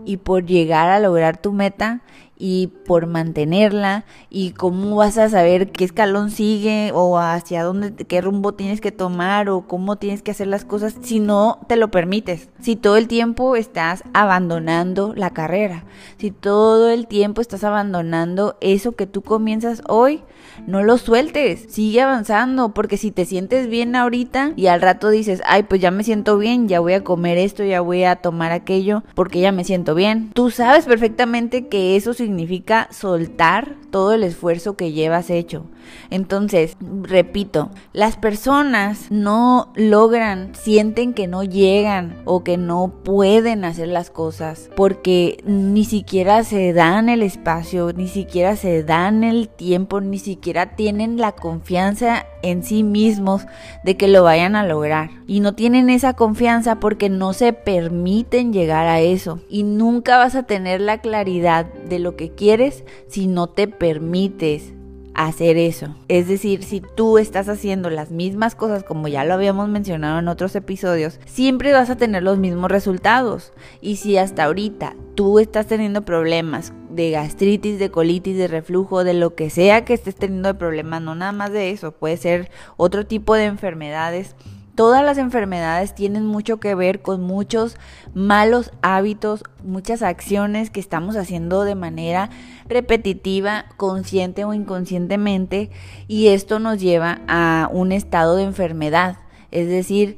y 0.06 0.18
por 0.18 0.46
llegar 0.46 0.90
a 0.90 1.00
lograr 1.00 1.42
tu 1.42 1.52
meta 1.52 2.02
y 2.42 2.68
por 2.86 3.06
mantenerla 3.06 4.06
y 4.30 4.52
cómo 4.52 4.96
vas 4.96 5.18
a 5.18 5.28
saber 5.28 5.72
qué 5.74 5.84
escalón 5.84 6.32
sigue 6.32 6.92
o 6.94 7.20
hacia 7.20 7.64
dónde, 7.64 7.94
qué 8.06 8.22
rumbo 8.22 8.54
tienes 8.54 8.80
que 8.80 8.94
tomar 8.94 9.50
o 9.50 9.68
cómo 9.68 9.98
tienes 9.98 10.24
que 10.24 10.32
hacer 10.32 10.48
las 10.48 10.64
cosas 10.64 10.96
si 11.02 11.20
no 11.20 11.60
te 11.68 11.76
lo 11.76 11.92
permites. 11.92 12.50
Si 12.62 12.78
todo 12.78 12.96
el 12.96 13.10
tiempo 13.10 13.58
estás 13.58 14.04
abandonando 14.14 15.14
la 15.16 15.32
carrera, 15.32 15.84
si 16.18 16.32
todo 16.32 16.90
el 16.90 17.08
tiempo 17.08 17.42
estás 17.42 17.66
abandonando 17.66 18.58
eso 18.62 18.94
que 18.94 19.06
tú 19.06 19.22
comienzas 19.22 19.82
hoy, 19.88 20.24
no 20.68 20.84
lo 20.84 20.98
sueltes, 20.98 21.66
sigue 21.70 22.02
avanzando, 22.02 22.74
porque 22.74 22.98
si 22.98 23.12
te 23.12 23.26
sientes 23.26 23.68
bien 23.68 23.96
ahorita 23.96 24.54
y 24.56 24.68
al 24.68 24.82
rato 24.82 25.10
dices, 25.10 25.42
ay, 25.46 25.64
pues 25.64 25.82
ya 25.82 25.92
me 25.92 26.04
siento 26.04 26.38
bien, 26.38 26.68
ya 26.68 26.80
voy 26.80 26.94
a 26.94 27.04
comer 27.04 27.38
esto, 27.38 27.64
ya 27.64 27.82
voy 27.82 28.04
a 28.04 28.18
tomar 28.18 28.52
aquello, 28.52 29.04
porque 29.16 29.40
ya 29.40 29.52
me 29.52 29.64
siento 29.64 29.96
bien. 29.96 30.32
Tú 30.34 30.52
sabes 30.52 30.86
perfectamente 30.86 31.68
que 31.68 31.96
eso 31.96 32.14
significa 32.14 32.88
soltar 32.92 33.76
todo 33.92 34.14
el 34.14 34.24
esfuerzo 34.24 34.76
que 34.76 34.92
llevas 34.92 35.30
hecho. 35.30 35.66
Entonces, 36.12 36.78
repito, 37.02 37.72
las 37.94 38.16
personas 38.16 39.08
no 39.10 39.72
logran, 39.76 40.54
sienten 40.54 41.14
que 41.14 41.28
no 41.28 41.44
llegan 41.44 42.16
o 42.26 42.44
que 42.44 42.58
no 42.58 42.94
pueden 43.04 43.66
hacer 43.66 43.88
las 43.88 44.10
cosas 44.10 44.70
porque 44.76 45.42
ni 45.46 45.86
siquiera 45.86 46.44
se 46.44 46.74
dan 46.74 47.10
el 47.10 47.24
espacio, 47.24 47.92
ni 47.94 48.08
siquiera 48.08 48.56
se 48.56 48.84
dan 48.84 49.24
el 49.24 49.50
tiempo, 49.50 50.02
ni 50.02 50.20
siquiera 50.20 50.49
tienen 50.76 51.18
la 51.18 51.32
confianza 51.32 52.26
en 52.42 52.64
sí 52.64 52.84
mismos 52.84 53.46
de 53.84 53.98
que 53.98 54.08
lo 54.08 54.24
vayan 54.24 54.56
a 54.56 54.66
lograr. 54.66 55.10
Y 55.28 55.40
no 55.40 55.56
tienen 55.56 55.90
esa 55.90 56.14
confianza 56.14 56.80
porque 56.80 57.10
no 57.10 57.34
se 57.34 57.54
permiten 57.54 58.54
llegar 58.54 58.88
a 58.88 59.00
eso. 59.00 59.40
Y 59.50 59.64
nunca 59.64 60.18
vas 60.18 60.36
a 60.36 60.44
tener 60.44 60.82
la 60.82 61.00
claridad 61.00 61.66
de 61.66 62.00
lo 62.00 62.16
que 62.16 62.32
quieres 62.32 62.84
si 63.08 63.28
no 63.28 63.48
te 63.48 63.68
permites 63.68 64.74
hacer 65.14 65.58
eso. 65.58 65.96
Es 66.08 66.28
decir, 66.28 66.64
si 66.64 66.82
tú 66.82 67.18
estás 67.18 67.50
haciendo 67.50 67.90
las 67.90 68.10
mismas 68.10 68.56
cosas 68.56 68.84
como 68.84 69.10
ya 69.10 69.26
lo 69.26 69.34
habíamos 69.34 69.68
mencionado 69.68 70.20
en 70.20 70.30
otros 70.30 70.56
episodios, 70.56 71.20
siempre 71.26 71.74
vas 71.74 71.90
a 71.90 71.98
tener 71.98 72.24
los 72.24 72.38
mismos 72.38 72.72
resultados. 72.72 73.52
Y 73.82 73.98
si 73.98 74.18
hasta 74.18 74.46
ahorita 74.46 74.96
tú 75.16 75.40
estás 75.40 75.68
teniendo 75.68 76.04
problemas 76.04 76.72
de 77.00 77.12
gastritis, 77.12 77.80
de 77.80 77.92
colitis, 77.92 78.38
de 78.38 78.48
reflujo, 78.48 79.04
de 79.04 79.14
lo 79.14 79.36
que 79.36 79.50
sea 79.50 79.86
que 79.86 79.94
estés 79.94 80.16
teniendo 80.16 80.50
de 80.50 80.56
problemas, 80.56 81.02
no 81.02 81.16
nada 81.16 81.32
más 81.32 81.52
de 81.52 81.72
eso, 81.72 81.94
puede 81.94 82.18
ser 82.18 82.52
otro 82.78 83.06
tipo 83.06 83.36
de 83.36 83.46
enfermedades 83.46 84.36
Todas 84.80 85.04
las 85.04 85.18
enfermedades 85.18 85.94
tienen 85.94 86.26
mucho 86.26 86.62
que 86.62 86.74
ver 86.74 87.02
con 87.02 87.22
muchos 87.22 87.76
malos 88.14 88.72
hábitos, 88.82 89.44
muchas 89.62 90.02
acciones 90.02 90.70
que 90.70 90.80
estamos 90.80 91.18
haciendo 91.18 91.66
de 91.66 91.76
manera 91.76 92.30
repetitiva, 92.70 93.66
consciente 93.76 94.46
o 94.46 94.54
inconscientemente, 94.54 95.70
y 96.08 96.28
esto 96.28 96.60
nos 96.60 96.80
lleva 96.80 97.20
a 97.28 97.70
un 97.74 97.92
estado 97.92 98.38
de 98.38 98.44
enfermedad. 98.44 99.18
Es 99.52 99.68
decir, 99.68 100.18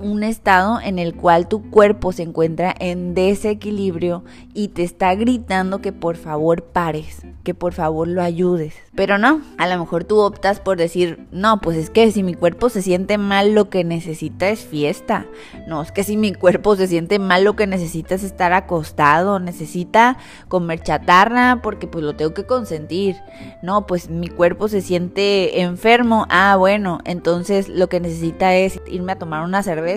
un 0.00 0.22
estado 0.22 0.80
en 0.80 0.98
el 0.98 1.14
cual 1.14 1.48
tu 1.48 1.70
cuerpo 1.70 2.12
se 2.12 2.22
encuentra 2.22 2.74
en 2.78 3.14
desequilibrio 3.14 4.24
y 4.54 4.68
te 4.68 4.82
está 4.82 5.14
gritando 5.14 5.80
que 5.80 5.92
por 5.92 6.16
favor 6.16 6.62
pares, 6.64 7.22
que 7.44 7.54
por 7.54 7.72
favor 7.72 8.08
lo 8.08 8.22
ayudes. 8.22 8.74
Pero 8.94 9.18
no, 9.18 9.42
a 9.58 9.66
lo 9.68 9.78
mejor 9.78 10.04
tú 10.04 10.18
optas 10.18 10.60
por 10.60 10.76
decir, 10.76 11.26
no, 11.30 11.60
pues 11.60 11.76
es 11.76 11.90
que 11.90 12.10
si 12.10 12.22
mi 12.22 12.34
cuerpo 12.34 12.68
se 12.68 12.82
siente 12.82 13.18
mal 13.18 13.54
lo 13.54 13.70
que 13.70 13.84
necesita 13.84 14.48
es 14.48 14.60
fiesta. 14.60 15.26
No, 15.66 15.82
es 15.82 15.92
que 15.92 16.04
si 16.04 16.16
mi 16.16 16.32
cuerpo 16.32 16.76
se 16.76 16.86
siente 16.86 17.18
mal 17.18 17.44
lo 17.44 17.56
que 17.56 17.66
necesita 17.66 18.14
es 18.14 18.24
estar 18.24 18.52
acostado, 18.52 19.38
necesita 19.38 20.18
comer 20.48 20.82
chatarra 20.82 21.60
porque 21.62 21.86
pues 21.86 22.04
lo 22.04 22.16
tengo 22.16 22.34
que 22.34 22.44
consentir. 22.44 23.16
No, 23.62 23.86
pues 23.86 24.10
mi 24.10 24.28
cuerpo 24.28 24.68
se 24.68 24.80
siente 24.80 25.60
enfermo. 25.60 26.26
Ah, 26.28 26.56
bueno, 26.56 26.98
entonces 27.04 27.68
lo 27.68 27.88
que 27.88 28.00
necesita 28.00 28.54
es 28.54 28.80
irme 28.86 29.12
a 29.12 29.18
tomar 29.18 29.44
una 29.44 29.62
cerveza 29.62 29.87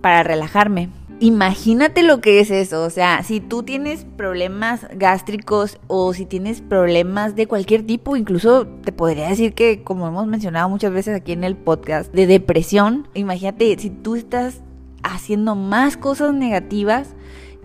para 0.00 0.22
relajarme. 0.22 0.90
Imagínate 1.20 2.04
lo 2.04 2.20
que 2.20 2.38
es 2.38 2.50
eso, 2.52 2.84
o 2.84 2.90
sea, 2.90 3.24
si 3.24 3.40
tú 3.40 3.64
tienes 3.64 4.04
problemas 4.04 4.86
gástricos 4.94 5.80
o 5.88 6.14
si 6.14 6.26
tienes 6.26 6.60
problemas 6.60 7.34
de 7.34 7.48
cualquier 7.48 7.84
tipo, 7.84 8.16
incluso 8.16 8.68
te 8.68 8.92
podría 8.92 9.28
decir 9.28 9.52
que, 9.52 9.82
como 9.82 10.06
hemos 10.06 10.28
mencionado 10.28 10.68
muchas 10.68 10.92
veces 10.92 11.16
aquí 11.16 11.32
en 11.32 11.42
el 11.42 11.56
podcast, 11.56 12.12
de 12.12 12.28
depresión, 12.28 13.08
imagínate 13.14 13.76
si 13.80 13.90
tú 13.90 14.14
estás 14.14 14.62
haciendo 15.02 15.56
más 15.56 15.96
cosas 15.96 16.34
negativas, 16.34 17.16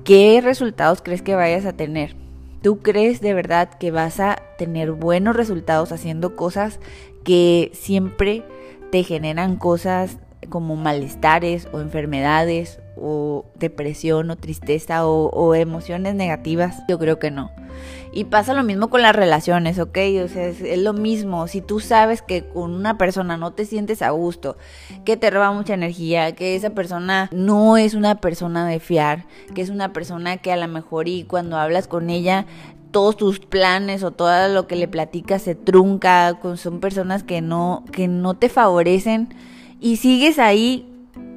¿qué 0.03 0.41
resultados 0.43 1.03
crees 1.03 1.22
que 1.22 1.36
vayas 1.36 1.65
a 1.65 1.74
tener? 1.74 2.15
¿Tú 2.63 2.79
crees 2.79 3.22
de 3.22 3.36
verdad 3.36 3.69
que 3.69 3.91
vas 3.91 4.19
a 4.19 4.38
tener 4.57 4.93
buenos 4.93 5.36
resultados 5.36 5.91
haciendo 5.91 6.36
cosas 6.36 6.79
que 7.24 7.69
siempre 7.74 8.43
te 8.91 9.03
generan 9.03 9.57
cosas 9.57 10.17
como 10.53 10.75
malestares 10.75 11.67
o 11.72 11.79
enfermedades 11.81 12.79
o 12.95 13.43
depresión 13.55 14.29
o 14.29 14.36
tristeza 14.36 15.07
o, 15.07 15.55
emociones 15.55 16.13
negativas? 16.13 16.83
Yo 16.88 17.00
creo 17.00 17.17
que 17.17 17.31
no. 17.31 17.50
Y 18.12 18.25
pasa 18.25 18.53
lo 18.53 18.62
mismo 18.62 18.91
con 18.91 19.01
las 19.01 19.15
relaciones, 19.15 19.79
¿ok? 19.79 19.98
O 20.24 20.27
sea, 20.27 20.45
es, 20.45 20.62
es, 20.62 20.77
lo 20.77 20.93
mismo. 20.93 21.48
Si 21.48 21.62
tú 21.62 21.79
sabes 21.79 22.22
que 22.22 22.45
con 22.45 22.75
una 22.75 23.00
persona 23.00 23.36
no 23.36 23.53
te 23.53 23.65
sientes 23.65 24.03
a 24.03 24.12
gusto, 24.12 24.55
que 25.05 25.17
te 25.17 25.31
roba 25.31 25.51
mucha 25.51 25.74
energía, 25.74 26.36
que 26.36 26.55
esa 26.55 26.69
persona 26.69 27.29
no 27.31 27.75
es 27.77 27.95
una 27.95 28.22
persona 28.22 28.67
de 28.67 28.79
fiar, 28.79 29.25
que 29.55 29.63
es 29.63 29.72
una 29.72 29.91
persona 29.91 30.38
que 30.38 30.51
a 30.51 30.57
lo 30.57 30.67
mejor 30.67 31.07
y 31.07 31.24
cuando 31.24 31.57
hablas 31.57 31.88
con 31.88 32.12
ella 32.12 32.45
todos 32.91 33.17
tus 33.17 33.39
planes 33.39 34.03
o 34.03 34.12
todo 34.12 34.50
lo 34.50 34.67
que 34.67 34.75
le 34.75 34.88
platicas 34.88 35.41
se 35.41 35.55
trunca, 35.55 36.38
son 36.57 36.79
personas 36.79 37.24
que 37.24 37.41
no 37.41 37.83
que 37.91 38.07
no 38.07 38.36
te 38.36 38.50
favorecen 38.50 39.33
y 39.84 39.98
sigues 39.98 40.40
ahí, 40.40 40.90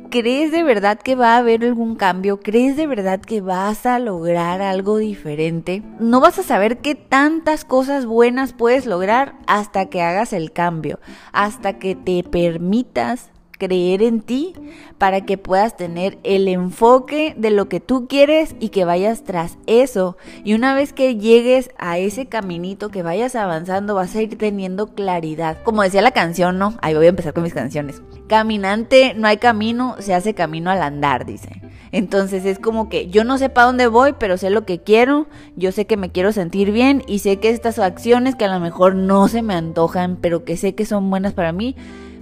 ¿crees 0.09 0.53
de 0.53 0.63
verdad 0.63 1.01
que 1.01 1.17
va 1.17 1.35
a 1.35 1.39
haber 1.39 1.65
algún 1.65 1.97
cambio? 1.97 2.39
¿Crees 2.39 2.77
de 2.77 2.87
verdad 2.87 3.21
que 3.21 3.41
vas 3.41 3.87
a 3.87 3.99
lograr 3.99 4.63
algo 4.63 4.99
diferente? 4.99 5.83
No 5.99 6.21
vas 6.21 6.39
a 6.39 6.45
saber 6.45 6.79
qué 6.79 6.95
tantas 6.95 7.65
cosas 7.65 8.07
buenas 8.07 8.53
puedes 8.53 8.87
lograr 8.87 9.35
hasta 9.49 9.87
que 9.87 10.01
hagas 10.01 10.33
el 10.33 10.53
cambio, 10.53 11.01
hasta 11.33 11.81
que 11.81 11.97
te 11.97 12.23
permitas 12.23 13.33
creer 13.59 14.03
en 14.03 14.21
ti 14.21 14.55
para 14.99 15.23
que 15.23 15.39
puedas 15.39 15.77
tener 15.77 16.19
el 16.23 16.49
enfoque 16.49 17.35
de 17.37 17.51
lo 17.51 17.69
que 17.69 17.81
tú 17.81 18.07
quieres 18.09 18.55
y 18.61 18.71
que 18.71 18.85
vayas 18.85 19.25
tras 19.25 19.59
eso. 19.67 20.17
Y 20.45 20.55
una 20.55 20.75
vez 20.75 20.93
que 20.93 21.17
llegues 21.17 21.71
a 21.79 21.99
ese 21.99 22.27
caminito, 22.27 22.91
que 22.91 23.03
vayas 23.03 23.35
avanzando, 23.35 23.95
vas 23.95 24.15
a 24.15 24.23
ir 24.23 24.39
teniendo 24.39 24.89
claridad. 24.89 25.63
Como 25.63 25.83
decía 25.83 26.03
la 26.03 26.13
canción, 26.13 26.59
¿no? 26.59 26.75
Ahí 26.83 26.95
voy 26.95 27.07
a 27.07 27.11
empezar 27.11 27.33
con 27.33 27.43
mis 27.43 27.55
canciones. 27.55 28.03
Caminante, 28.29 29.15
no 29.15 29.29
hay 29.29 29.37
camino, 29.37 29.97
se 30.01 30.15
hace 30.15 30.35
camino 30.35 30.71
al 30.71 30.83
andar, 30.83 31.27
dice. 31.27 31.63
Entonces 31.93 32.45
es 32.45 32.59
como 32.59 32.89
que 32.89 33.09
yo 33.09 33.25
no 33.25 33.39
sé 33.39 33.49
para 33.49 33.69
dónde 33.69 33.87
voy, 33.87 34.15
pero 34.19 34.37
sé 34.37 34.51
lo 34.51 34.65
que 34.65 34.81
quiero, 34.81 35.27
yo 35.57 35.73
sé 35.73 35.87
que 35.87 35.97
me 35.97 36.11
quiero 36.11 36.33
sentir 36.33 36.73
bien 36.73 37.03
y 37.07 37.21
sé 37.21 37.39
que 37.39 37.51
estas 37.51 37.79
acciones 37.79 38.35
que 38.35 38.45
a 38.45 38.53
lo 38.53 38.61
mejor 38.61 38.95
no 38.95 39.29
se 39.29 39.43
me 39.43 39.55
antojan, 39.55 40.17
pero 40.21 40.45
que 40.45 40.57
sé 40.57 40.75
que 40.75 40.85
son 40.85 41.09
buenas 41.09 41.33
para 41.33 41.53
mí, 41.53 41.77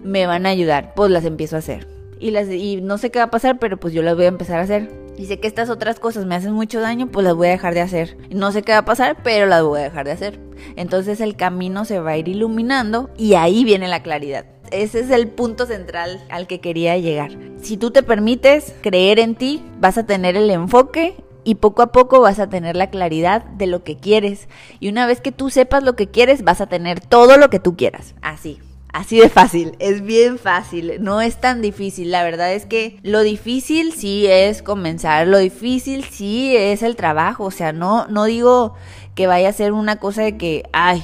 me 0.05 0.27
van 0.27 0.47
a 0.47 0.51
ayudar, 0.51 0.95
pues 0.95 1.11
las 1.11 1.25
empiezo 1.25 1.57
a 1.57 1.61
hacer. 1.61 1.89
Y, 2.21 2.31
las, 2.31 2.49
y 2.49 2.81
no 2.81 2.99
sé 2.99 3.11
qué 3.11 3.19
va 3.19 3.27
a 3.27 3.31
pasar, 3.31 3.59
pero 3.59 3.79
pues 3.79 3.93
yo 3.93 4.03
las 4.03 4.15
voy 4.15 4.27
a 4.27 4.29
empezar 4.29 4.61
a 4.61 4.63
hacer. 4.63 4.89
Y 5.17 5.27
sé 5.27 5.39
que 5.39 5.47
estas 5.47 5.71
otras 5.71 6.01
cosas 6.01 6.27
me 6.27 6.35
hacen 6.35 6.53
mucho 6.53 6.81
daño, 6.81 7.09
pues 7.09 7.25
las 7.25 7.35
voy 7.35 7.49
a 7.49 7.53
dejar 7.53 7.75
de 7.75 7.81
hacer. 7.81 8.17
No 8.31 8.53
sé 8.53 8.63
qué 8.63 8.73
va 8.73 8.79
a 8.79 8.85
pasar, 8.85 9.17
pero 9.23 9.47
las 9.47 9.63
voy 9.63 9.81
a 9.81 9.85
dejar 9.85 10.07
de 10.07 10.13
hacer. 10.13 10.41
Entonces 10.77 11.21
el 11.21 11.37
camino 11.37 11.85
se 11.85 12.01
va 12.01 12.13
a 12.13 12.17
ir 12.17 12.29
iluminando 12.29 13.11
y 13.17 13.35
ahí 13.35 13.65
viene 13.65 13.89
la 13.89 14.03
claridad. 14.03 14.47
Ese 14.71 15.01
es 15.01 15.11
el 15.11 15.29
punto 15.29 15.67
central 15.67 16.25
al 16.31 16.47
que 16.47 16.61
quería 16.61 16.97
llegar. 16.99 17.31
Si 17.63 17.77
tú 17.77 17.91
te 17.91 18.03
permites 18.03 18.75
creer 18.81 19.19
en 19.19 19.35
ti, 19.35 19.63
vas 19.79 19.99
a 19.99 20.07
tener 20.07 20.37
el 20.37 20.51
enfoque 20.51 21.15
y 21.45 21.57
poco 21.57 21.83
a 21.83 21.93
poco 21.93 22.21
vas 22.21 22.39
a 22.41 22.49
tener 22.49 22.75
la 22.75 22.91
claridad 22.91 23.45
de 23.45 23.67
lo 23.67 23.85
que 23.85 23.97
quieres. 23.97 24.49
Y 24.81 24.89
una 24.89 25.07
vez 25.07 25.21
que 25.21 25.33
tú 25.33 25.51
sepas 25.51 25.83
lo 25.83 25.95
que 25.95 26.09
quieres, 26.09 26.43
vas 26.43 26.61
a 26.61 26.67
tener 26.67 27.01
todo 27.01 27.37
lo 27.37 27.51
que 27.51 27.61
tú 27.61 27.77
quieras. 27.77 28.15
Así. 28.23 28.59
Así 28.95 29.19
de 29.19 29.29
fácil, 29.29 29.75
es 29.81 30.05
bien 30.05 30.39
fácil, 30.39 30.99
no 31.01 31.21
es 31.21 31.41
tan 31.41 31.61
difícil. 31.61 32.13
La 32.13 32.23
verdad 32.23 32.53
es 32.53 32.65
que 32.65 32.97
lo 33.03 33.23
difícil 33.23 33.93
sí 33.93 34.29
es 34.29 34.63
comenzar, 34.63 35.27
lo 35.27 35.39
difícil 35.39 36.05
sí 36.05 36.57
es 36.57 36.85
el 36.85 36.95
trabajo. 36.95 37.43
O 37.43 37.51
sea, 37.51 37.73
no, 37.73 38.07
no 38.07 38.23
digo 38.27 38.75
que 39.17 39.27
vaya 39.27 39.49
a 39.49 39.53
ser 39.53 39.73
una 39.73 39.97
cosa 39.97 40.23
de 40.23 40.37
que, 40.37 40.63
ay, 40.73 41.03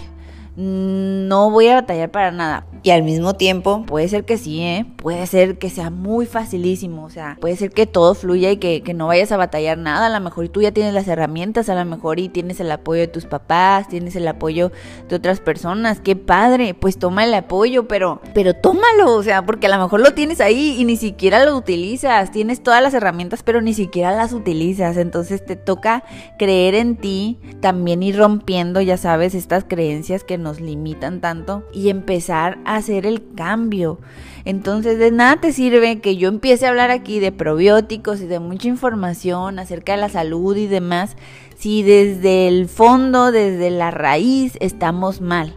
no 0.57 1.51
voy 1.51 1.69
a 1.69 1.75
batallar 1.75 2.11
para 2.11 2.31
nada. 2.31 2.67
Y 2.83 2.91
al 2.91 3.03
mismo 3.03 3.35
tiempo, 3.35 3.85
puede 3.87 4.09
ser 4.09 4.25
que 4.25 4.39
sí, 4.39 4.63
¿eh? 4.63 4.87
Puede 4.97 5.27
ser 5.27 5.59
que 5.59 5.69
sea 5.69 5.91
muy 5.91 6.25
facilísimo, 6.25 7.05
o 7.05 7.11
sea, 7.11 7.37
puede 7.39 7.57
ser 7.57 7.71
que 7.71 7.87
todo 7.87 8.15
fluya 8.15 8.51
y 8.51 8.57
que, 8.57 8.83
no 8.95 9.07
vayas 9.07 9.33
a 9.33 9.37
batallar 9.37 9.79
nada. 9.79 10.07
A 10.07 10.11
lo 10.11 10.21
mejor 10.21 10.49
tú 10.49 10.63
ya 10.63 10.73
tienes 10.73 10.95
las 10.95 11.07
herramientas, 11.07 11.69
a 11.69 11.75
lo 11.75 11.85
mejor 11.85 12.19
y 12.19 12.29
tienes 12.29 12.59
el 12.59 12.73
apoyo 12.73 13.03
de 13.03 13.09
tus 13.09 13.27
papás, 13.27 13.89
tienes 13.89 14.17
el 14.17 14.27
apoyo 14.27 14.73
de 15.09 15.17
otras 15.17 15.41
personas. 15.41 16.01
Qué 16.01 16.17
padre, 16.17 16.75
pues 16.75 16.99
toma 16.99 17.25
el 17.25 17.35
apoyo, 17.35 17.87
pero, 17.87 18.21
pero 18.35 18.55
tómalo, 18.55 19.15
o 19.15 19.23
sea, 19.23 19.45
porque 19.45 19.67
a 19.67 19.77
lo 19.77 19.83
mejor 19.83 20.01
lo 20.01 20.15
tienes 20.15 20.41
ahí 20.41 20.77
y 20.79 20.85
ni 20.85 20.97
siquiera 20.97 21.45
lo 21.45 21.57
utilizas. 21.57 22.31
Tienes 22.31 22.63
todas 22.63 22.83
las 22.83 22.95
herramientas, 22.95 23.43
pero 23.43 23.61
ni 23.61 23.75
siquiera 23.75 24.13
las 24.13 24.33
utilizas. 24.33 24.97
Entonces 24.97 25.45
te 25.45 25.57
toca 25.57 26.03
creer 26.39 26.75
en 26.75 26.97
ti, 26.97 27.39
también 27.61 28.03
ir 28.03 28.17
rompiendo, 28.17 28.81
ya 28.81 28.97
sabes, 28.97 29.35
estas 29.35 29.65
creencias 29.65 30.25
que 30.25 30.39
nos 30.41 30.61
limitan 30.61 31.21
tanto 31.21 31.63
y 31.73 31.91
empezar 31.91 32.59
a 32.65 32.77
hacer 32.77 33.07
el 33.07 33.35
cambio. 33.35 33.99
Entonces 34.45 34.99
de 34.99 35.11
nada 35.11 35.41
te 35.41 35.53
sirve 35.53 36.01
que 36.01 36.17
yo 36.17 36.29
empiece 36.29 36.67
a 36.67 36.71
hablar 36.71 36.91
aquí 36.91 37.21
de 37.21 37.33
probióticos 37.33 38.21
y 38.21 38.27
de 38.27 38.41
mucha 38.41 38.69
información 38.69 39.59
acerca 39.59 39.93
de 39.93 39.99
la 39.99 40.09
salud 40.09 40.57
y 40.57 40.67
demás 40.67 41.17
si 41.57 41.83
desde 41.83 42.49
el 42.49 42.69
fondo, 42.69 43.33
desde 43.33 43.71
la 43.71 43.91
raíz 43.91 44.57
estamos 44.61 45.21
mal. 45.21 45.55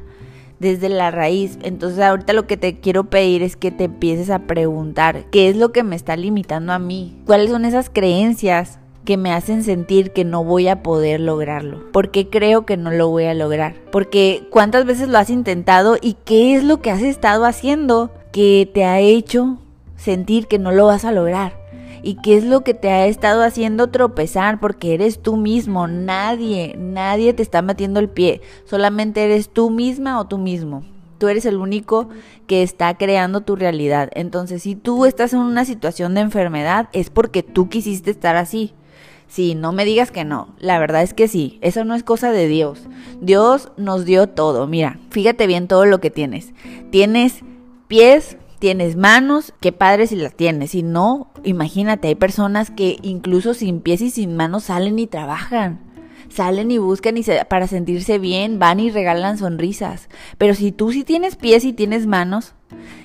Desde 0.59 0.89
la 0.89 1.11
raíz. 1.11 1.57
Entonces 1.63 1.99
ahorita 1.99 2.33
lo 2.33 2.45
que 2.45 2.57
te 2.57 2.79
quiero 2.79 3.05
pedir 3.09 3.41
es 3.41 3.55
que 3.55 3.71
te 3.71 3.85
empieces 3.85 4.29
a 4.29 4.39
preguntar 4.39 5.25
qué 5.31 5.49
es 5.49 5.55
lo 5.55 5.71
que 5.71 5.83
me 5.83 5.95
está 5.95 6.15
limitando 6.15 6.73
a 6.73 6.79
mí. 6.79 7.17
¿Cuáles 7.25 7.51
son 7.51 7.65
esas 7.65 7.89
creencias 7.89 8.79
que 9.05 9.17
me 9.17 9.31
hacen 9.31 9.63
sentir 9.63 10.11
que 10.11 10.23
no 10.23 10.43
voy 10.43 10.67
a 10.67 10.83
poder 10.83 11.19
lograrlo. 11.19 11.83
Porque 11.91 12.29
creo 12.29 12.65
que 12.65 12.77
no 12.77 12.91
lo 12.91 13.09
voy 13.09 13.25
a 13.25 13.33
lograr. 13.33 13.75
Porque 13.91 14.47
cuántas 14.49 14.85
veces 14.85 15.07
lo 15.09 15.17
has 15.17 15.29
intentado 15.29 15.97
y 16.01 16.15
qué 16.25 16.55
es 16.55 16.63
lo 16.63 16.81
que 16.81 16.91
has 16.91 17.01
estado 17.01 17.45
haciendo 17.45 18.11
que 18.31 18.69
te 18.73 18.85
ha 18.85 18.99
hecho 18.99 19.57
sentir 19.95 20.47
que 20.47 20.59
no 20.59 20.71
lo 20.71 20.87
vas 20.87 21.05
a 21.05 21.11
lograr. 21.11 21.63
¿Y 22.05 22.15
qué 22.15 22.35
es 22.35 22.43
lo 22.43 22.65
que 22.65 22.73
te 22.73 22.89
ha 22.89 23.07
estado 23.07 23.43
haciendo 23.43 23.87
tropezar? 23.87 24.59
Porque 24.59 24.93
eres 24.93 25.21
tú 25.21 25.37
mismo, 25.37 25.87
nadie, 25.87 26.75
nadie 26.77 27.33
te 27.33 27.41
está 27.41 27.61
metiendo 27.61 28.01
el 28.01 28.09
pie, 28.09 28.41
solamente 28.65 29.23
eres 29.23 29.47
tú 29.49 29.69
misma 29.69 30.19
o 30.19 30.25
tú 30.25 30.37
mismo. 30.37 30.83
Tú 31.17 31.29
eres 31.29 31.45
el 31.45 31.55
único 31.55 32.09
que 32.47 32.63
está 32.63 32.97
creando 32.97 33.41
tu 33.41 33.55
realidad. 33.55 34.09
Entonces, 34.13 34.63
si 34.63 34.75
tú 34.75 35.05
estás 35.05 35.31
en 35.31 35.39
una 35.39 35.63
situación 35.63 36.13
de 36.13 36.21
enfermedad, 36.21 36.89
es 36.91 37.09
porque 37.09 37.43
tú 37.43 37.69
quisiste 37.69 38.11
estar 38.11 38.35
así. 38.35 38.73
Sí, 39.33 39.55
no 39.55 39.71
me 39.71 39.83
digas 39.83 40.11
que 40.11 40.25
no. 40.25 40.49
La 40.59 40.77
verdad 40.77 41.01
es 41.01 41.15
que 41.15 41.27
sí. 41.27 41.57
Eso 41.61 41.83
no 41.85 41.95
es 41.95 42.03
cosa 42.03 42.31
de 42.31 42.47
Dios. 42.47 42.83
Dios 43.19 43.71
nos 43.77 44.05
dio 44.05 44.27
todo. 44.27 44.67
Mira, 44.67 44.99
fíjate 45.09 45.47
bien 45.47 45.67
todo 45.67 45.85
lo 45.85 45.99
que 45.99 46.11
tienes. 46.11 46.53
Tienes 46.91 47.39
pies, 47.87 48.37
tienes 48.59 48.95
manos, 48.95 49.51
qué 49.59 49.71
padre 49.71 50.05
si 50.05 50.17
las 50.17 50.35
tienes. 50.35 50.69
Si 50.69 50.83
no, 50.83 51.31
imagínate, 51.43 52.09
hay 52.09 52.13
personas 52.13 52.69
que 52.69 52.97
incluso 53.01 53.55
sin 53.55 53.81
pies 53.81 54.01
y 54.01 54.11
sin 54.11 54.35
manos 54.35 54.65
salen 54.65 54.99
y 54.99 55.07
trabajan. 55.07 55.79
Salen 56.29 56.69
y 56.69 56.77
buscan 56.77 57.17
y 57.17 57.23
para 57.49 57.65
sentirse 57.65 58.19
bien, 58.19 58.59
van 58.59 58.79
y 58.79 58.91
regalan 58.91 59.39
sonrisas. 59.39 60.09
Pero 60.37 60.53
si 60.53 60.71
tú 60.71 60.91
sí 60.91 61.03
tienes 61.03 61.37
pies 61.37 61.65
y 61.65 61.73
tienes 61.73 62.05
manos, 62.05 62.53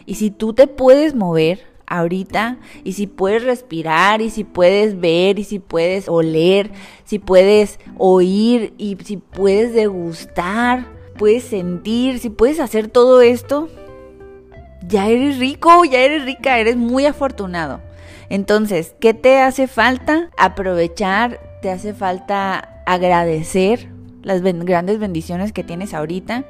y 0.05 0.17
si 0.17 0.31
tú 0.31 0.53
te 0.53 0.67
puedes 0.67 1.15
mover, 1.15 1.78
ahorita 1.89 2.59
y 2.85 2.93
si 2.93 3.07
puedes 3.07 3.45
respirar 3.45 4.21
y 4.21 4.31
si 4.31 4.45
puedes 4.45 5.01
ver 5.01 5.39
y 5.39 5.45
si 5.45 5.59
puedes 5.59 6.09
oler, 6.09 6.71
si 7.05 7.19
puedes 7.19 7.79
oír 7.97 8.75
y 8.79 8.97
si 9.05 9.17
puedes 9.17 9.73
degustar, 9.73 10.87
puedes 11.17 11.45
sentir, 11.45 12.19
si 12.19 12.31
puedes 12.31 12.61
hacer 12.61 12.89
todo 12.89 13.21
esto, 13.21 13.69
ya 14.87 15.09
eres 15.09 15.39
rico, 15.39 15.85
ya 15.85 16.01
eres 16.01 16.25
rica, 16.25 16.59
eres 16.59 16.77
muy 16.77 17.07
afortunado. 17.07 17.81
Entonces, 18.31 18.95
¿qué 19.01 19.15
te 19.15 19.41
hace 19.41 19.67
falta? 19.67 20.31
Aprovechar, 20.37 21.41
te 21.63 21.71
hace 21.71 21.95
falta 21.95 22.83
agradecer 22.87 23.89
las 24.23 24.43
grandes 24.43 24.99
bendiciones 24.99 25.53
que 25.53 25.65
tienes 25.65 25.95
ahorita 25.95 26.45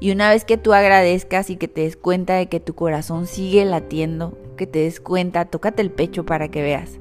y 0.00 0.10
una 0.10 0.28
vez 0.28 0.44
que 0.44 0.56
tú 0.56 0.74
agradezcas 0.74 1.50
y 1.50 1.56
que 1.56 1.68
te 1.68 1.82
des 1.82 1.96
cuenta 1.96 2.34
de 2.34 2.46
que 2.46 2.60
tu 2.60 2.74
corazón 2.74 3.26
sigue 3.26 3.64
latiendo, 3.64 4.36
que 4.56 4.66
te 4.66 4.80
des 4.80 5.00
cuenta, 5.00 5.44
tócate 5.44 5.82
el 5.82 5.90
pecho 5.90 6.24
para 6.24 6.48
que 6.48 6.62
veas. 6.62 6.98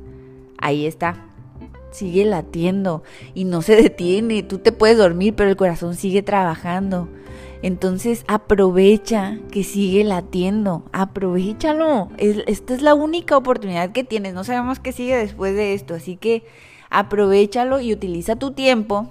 Ahí 0.58 0.86
está. 0.86 1.26
Sigue 1.92 2.26
latiendo 2.26 3.04
y 3.34 3.46
no 3.46 3.62
se 3.62 3.76
detiene. 3.76 4.44
Tú 4.44 4.58
te 4.58 4.72
puedes 4.72 4.98
dormir, 4.98 5.36
pero 5.36 5.50
el 5.50 5.56
corazón 5.56 5.96
sigue 5.96 6.24
trabajando. 6.24 7.08
Entonces 7.64 8.26
aprovecha 8.28 9.40
que 9.50 9.64
sigue 9.64 10.04
latiendo, 10.04 10.84
aprovechalo. 10.92 12.10
esta 12.18 12.74
es 12.74 12.82
la 12.82 12.94
única 12.94 13.38
oportunidad 13.38 13.94
que 13.94 14.04
tienes. 14.04 14.34
No 14.34 14.44
sabemos 14.44 14.80
qué 14.82 14.92
sigue 14.92 15.16
después 15.16 15.56
de 15.56 15.74
esto, 15.74 15.94
así 15.94 16.18
que 16.18 16.44
aprovechalo 16.90 17.80
y 17.80 17.94
utiliza 17.94 18.36
tu 18.36 18.52
tiempo 18.52 19.10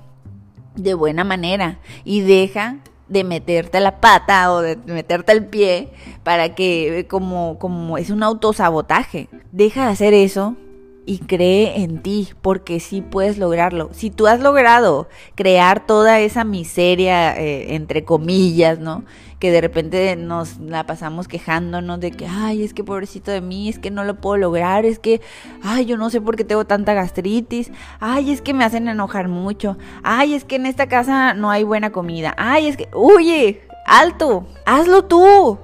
de 0.77 0.93
buena 0.93 1.25
manera 1.25 1.79
y 2.05 2.21
deja 2.21 2.79
de 3.13 3.25
meterte 3.25 3.81
la 3.81 4.01
pata 4.01 4.53
o 4.53 4.61
de 4.61 4.77
meterte 4.87 5.33
el 5.33 5.45
pie 5.47 5.91
para 6.23 6.55
que 6.55 7.07
como, 7.09 7.59
como 7.59 7.99
es 7.99 8.11
un 8.11 8.23
autosabotaje. 8.23 9.29
Deja 9.53 9.87
de 9.87 9.93
hacer 9.93 10.15
eso 10.15 10.57
y 11.05 11.19
cree 11.19 11.83
en 11.83 12.01
ti, 12.03 12.29
porque 12.43 12.79
sí 12.79 13.01
puedes 13.03 13.39
lograrlo. 13.39 13.91
Si 13.93 14.11
tú 14.11 14.27
has 14.27 14.41
logrado 14.41 15.09
crear 15.35 15.85
toda 15.87 16.21
esa 16.21 16.45
miseria, 16.45 17.37
eh, 17.37 17.75
entre 17.75 18.05
comillas, 18.05 18.79
¿no? 18.79 19.05
Que 19.41 19.51
de 19.51 19.61
repente 19.61 20.15
nos 20.15 20.59
la 20.59 20.87
pasamos 20.87 21.27
quejándonos 21.27 21.99
de 21.99 22.13
que, 22.13 22.27
ay, 22.29 22.63
es 22.63 22.73
que 22.73 22.85
pobrecito 22.85 23.33
de 23.33 23.41
mí, 23.41 23.69
es 23.69 23.81
que 23.81 23.91
no 23.91 24.05
lo 24.05 24.21
puedo 24.21 24.37
lograr, 24.37 24.87
es 24.87 25.01
que, 25.01 25.21
ay, 25.63 25.87
yo 25.87 25.97
no 25.97 26.11
sé 26.11 26.21
por 26.21 26.37
qué 26.37 26.45
tengo 26.45 26.65
tanta 26.65 26.95
gastritis, 26.95 27.73
ay, 27.99 28.31
es 28.31 28.41
que 28.41 28.55
me 28.55 28.65
hacen 28.65 28.87
enojar 28.87 29.27
mucho, 29.27 29.77
ay, 30.05 30.35
es 30.35 30.45
que 30.45 30.57
en 30.57 30.67
esta 30.67 30.87
casa 30.87 31.35
no 31.35 31.51
hay 31.51 31.65
buena 31.65 31.91
comida, 31.91 32.35
ay, 32.37 32.69
es 32.69 32.77
que, 32.77 32.89
oye, 32.93 33.63
alto, 33.87 34.47
hazlo 34.65 35.05
tú, 35.05 35.59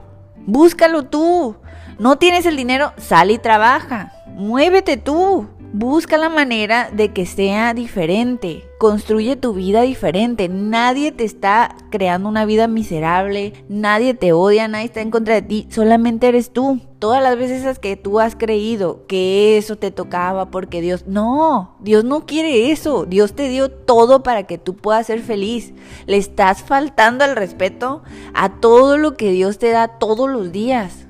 búscalo 0.46 1.05
tú. 1.05 1.57
No 1.98 2.16
tienes 2.16 2.46
el 2.46 2.56
dinero, 2.56 2.92
sal 2.96 3.32
y 3.32 3.38
trabaja. 3.38 4.12
Muévete 4.28 4.96
tú. 4.96 5.48
Busca 5.72 6.16
la 6.16 6.28
manera 6.28 6.90
de 6.92 7.12
que 7.12 7.26
sea 7.26 7.74
diferente. 7.74 8.64
Construye 8.78 9.34
tu 9.34 9.52
vida 9.52 9.82
diferente. 9.82 10.48
Nadie 10.48 11.11
te 11.11 11.24
está 11.24 11.74
creando 11.90 12.28
una 12.28 12.44
vida 12.44 12.68
miserable. 12.68 13.52
Nadie 13.68 14.14
te 14.14 14.32
odia. 14.32 14.68
Nadie 14.68 14.87
está 14.87 15.00
en 15.00 15.11
contra 15.11 15.34
de 15.34 15.42
ti. 15.42 15.66
Solamente 15.70 16.28
eres 16.28 16.52
tú. 16.52 16.80
Todas 17.00 17.20
las 17.20 17.37
veces 17.37 17.80
que 17.80 17.96
tú 17.96 18.20
has 18.20 18.37
creído 18.37 19.04
que 19.08 19.58
eso 19.58 19.74
te 19.74 19.90
tocaba 19.90 20.52
porque 20.52 20.80
Dios... 20.80 21.04
No, 21.08 21.76
Dios 21.80 22.04
no 22.04 22.26
quiere 22.26 22.70
eso. 22.70 23.06
Dios 23.06 23.34
te 23.34 23.48
dio 23.48 23.72
todo 23.72 24.22
para 24.22 24.44
que 24.44 24.56
tú 24.56 24.76
puedas 24.76 25.08
ser 25.08 25.20
feliz. 25.20 25.74
Le 26.06 26.16
estás 26.16 26.62
faltando 26.62 27.24
el 27.24 27.34
respeto 27.34 28.04
a 28.34 28.61
todo 28.61 28.98
lo 28.98 29.16
que 29.16 29.32
Dios 29.32 29.58
te 29.58 29.70
da 29.70 29.98
todos 29.98 30.30
los 30.30 30.52
días. 30.52 31.07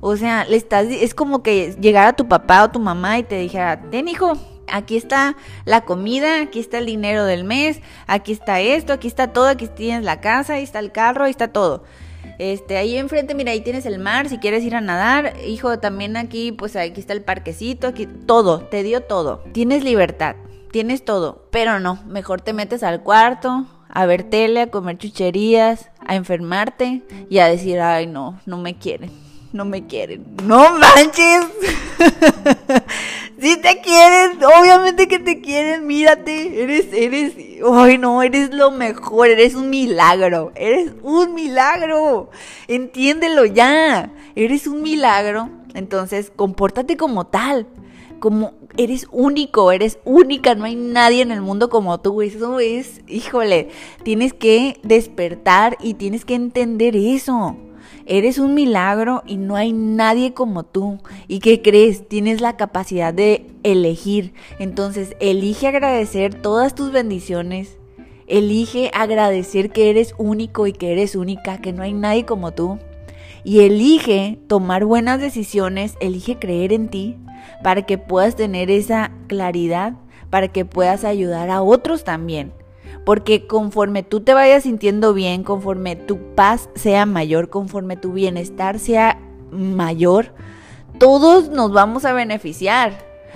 O 0.00 0.16
sea, 0.16 0.44
le 0.44 0.56
estás, 0.56 0.86
es 0.86 1.14
como 1.14 1.42
que 1.42 1.74
llegara 1.80 2.14
tu 2.14 2.28
papá 2.28 2.64
o 2.64 2.70
tu 2.70 2.78
mamá 2.78 3.18
y 3.18 3.24
te 3.24 3.38
dijera, 3.38 3.80
ten 3.90 4.06
hijo, 4.08 4.34
aquí 4.70 4.96
está 4.96 5.36
la 5.64 5.82
comida, 5.82 6.42
aquí 6.42 6.60
está 6.60 6.78
el 6.78 6.86
dinero 6.86 7.24
del 7.24 7.44
mes, 7.44 7.80
aquí 8.06 8.32
está 8.32 8.60
esto, 8.60 8.92
aquí 8.92 9.08
está 9.08 9.32
todo, 9.32 9.46
aquí 9.46 9.66
tienes 9.66 10.04
la 10.04 10.20
casa, 10.20 10.54
ahí 10.54 10.62
está 10.62 10.78
el 10.78 10.92
carro, 10.92 11.24
ahí 11.24 11.30
está 11.30 11.48
todo. 11.48 11.84
Este, 12.38 12.76
ahí 12.76 12.96
enfrente, 12.96 13.34
mira, 13.34 13.50
ahí 13.50 13.60
tienes 13.60 13.86
el 13.86 13.98
mar, 13.98 14.28
si 14.28 14.38
quieres 14.38 14.62
ir 14.62 14.76
a 14.76 14.80
nadar, 14.80 15.34
hijo, 15.44 15.80
también 15.80 16.16
aquí, 16.16 16.52
pues 16.52 16.76
aquí 16.76 17.00
está 17.00 17.12
el 17.12 17.22
parquecito, 17.22 17.88
aquí, 17.88 18.06
todo, 18.06 18.60
te 18.60 18.84
dio 18.84 19.00
todo. 19.00 19.42
Tienes 19.52 19.82
libertad, 19.82 20.36
tienes 20.70 21.04
todo, 21.04 21.48
pero 21.50 21.80
no, 21.80 21.98
mejor 22.06 22.40
te 22.40 22.52
metes 22.52 22.84
al 22.84 23.02
cuarto, 23.02 23.66
a 23.88 24.06
ver 24.06 24.22
tele, 24.22 24.62
a 24.62 24.70
comer 24.70 24.98
chucherías, 24.98 25.90
a 26.06 26.14
enfermarte 26.14 27.02
y 27.28 27.38
a 27.38 27.48
decir, 27.48 27.80
ay, 27.80 28.06
no, 28.06 28.38
no 28.46 28.58
me 28.58 28.78
quieren 28.78 29.27
no 29.58 29.64
me 29.64 29.88
quieren. 29.88 30.24
No 30.44 30.78
manches. 30.78 31.44
si 33.40 33.56
te 33.56 33.80
quieren, 33.80 34.38
obviamente 34.44 35.08
que 35.08 35.18
te 35.18 35.40
quieren, 35.40 35.84
mírate. 35.84 36.62
Eres, 36.62 36.86
eres, 36.92 37.34
ay 37.68 37.98
no, 37.98 38.22
eres 38.22 38.54
lo 38.54 38.70
mejor, 38.70 39.28
eres 39.28 39.56
un 39.56 39.68
milagro. 39.68 40.52
Eres 40.54 40.92
un 41.02 41.34
milagro. 41.34 42.30
Entiéndelo 42.68 43.46
ya. 43.46 44.12
Eres 44.36 44.68
un 44.68 44.80
milagro. 44.80 45.50
Entonces, 45.74 46.30
compórtate 46.34 46.96
como 46.96 47.26
tal. 47.26 47.66
como 48.20 48.52
eres 48.76 49.08
único, 49.10 49.72
eres 49.72 49.98
única, 50.04 50.54
no 50.54 50.64
hay 50.64 50.76
nadie 50.76 51.22
en 51.22 51.32
el 51.32 51.40
mundo 51.40 51.68
como 51.68 51.98
tú. 51.98 52.22
Eso 52.22 52.60
es, 52.60 53.00
híjole, 53.08 53.70
tienes 54.04 54.32
que 54.32 54.78
despertar 54.84 55.76
y 55.80 55.94
tienes 55.94 56.24
que 56.24 56.36
entender 56.36 56.94
eso. 56.94 57.56
Eres 58.10 58.38
un 58.38 58.54
milagro 58.54 59.22
y 59.26 59.36
no 59.36 59.54
hay 59.54 59.74
nadie 59.74 60.32
como 60.32 60.64
tú. 60.64 60.98
¿Y 61.28 61.40
qué 61.40 61.60
crees? 61.60 62.08
Tienes 62.08 62.40
la 62.40 62.56
capacidad 62.56 63.12
de 63.12 63.46
elegir. 63.64 64.32
Entonces, 64.58 65.14
elige 65.20 65.66
agradecer 65.68 66.34
todas 66.34 66.74
tus 66.74 66.90
bendiciones. 66.90 67.76
Elige 68.26 68.90
agradecer 68.94 69.68
que 69.68 69.90
eres 69.90 70.14
único 70.16 70.66
y 70.66 70.72
que 70.72 70.92
eres 70.92 71.16
única, 71.16 71.58
que 71.58 71.74
no 71.74 71.82
hay 71.82 71.92
nadie 71.92 72.24
como 72.24 72.52
tú. 72.52 72.78
Y 73.44 73.60
elige 73.60 74.38
tomar 74.46 74.86
buenas 74.86 75.20
decisiones, 75.20 75.96
elige 76.00 76.38
creer 76.38 76.72
en 76.72 76.88
ti 76.88 77.16
para 77.62 77.82
que 77.82 77.98
puedas 77.98 78.36
tener 78.36 78.70
esa 78.70 79.12
claridad, 79.26 79.92
para 80.30 80.48
que 80.48 80.64
puedas 80.64 81.04
ayudar 81.04 81.50
a 81.50 81.60
otros 81.60 82.04
también. 82.04 82.52
Porque 83.08 83.46
conforme 83.46 84.02
tú 84.02 84.20
te 84.20 84.34
vayas 84.34 84.64
sintiendo 84.64 85.14
bien, 85.14 85.42
conforme 85.42 85.96
tu 85.96 86.34
paz 86.34 86.68
sea 86.74 87.06
mayor, 87.06 87.48
conforme 87.48 87.96
tu 87.96 88.12
bienestar 88.12 88.78
sea 88.78 89.18
mayor, 89.50 90.34
todos 90.98 91.48
nos 91.48 91.72
vamos 91.72 92.04
a 92.04 92.12
beneficiar. 92.12 92.92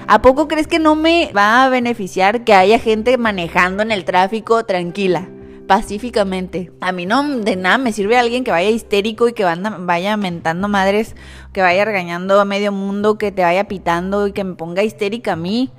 ¿A 0.06 0.20
poco 0.20 0.46
crees 0.46 0.66
que 0.66 0.78
no 0.78 0.94
me 0.94 1.32
va 1.34 1.64
a 1.64 1.70
beneficiar 1.70 2.44
que 2.44 2.52
haya 2.52 2.78
gente 2.78 3.16
manejando 3.16 3.82
en 3.82 3.92
el 3.92 4.04
tráfico 4.04 4.66
tranquila? 4.66 5.30
pacíficamente. 5.66 6.70
A 6.82 6.92
mí 6.92 7.06
no 7.06 7.26
de 7.38 7.56
nada 7.56 7.78
me 7.78 7.94
sirve 7.94 8.18
alguien 8.18 8.44
que 8.44 8.50
vaya 8.50 8.68
histérico 8.68 9.26
y 9.26 9.32
que 9.32 9.44
vaya 9.44 10.16
mentando 10.18 10.68
madres, 10.68 11.16
que 11.54 11.62
vaya 11.62 11.86
regañando 11.86 12.38
a 12.38 12.44
medio 12.44 12.72
mundo, 12.72 13.16
que 13.16 13.32
te 13.32 13.40
vaya 13.40 13.68
pitando 13.68 14.26
y 14.26 14.32
que 14.32 14.44
me 14.44 14.54
ponga 14.54 14.82
histérica 14.82 15.32
a 15.32 15.36
mí. 15.36 15.70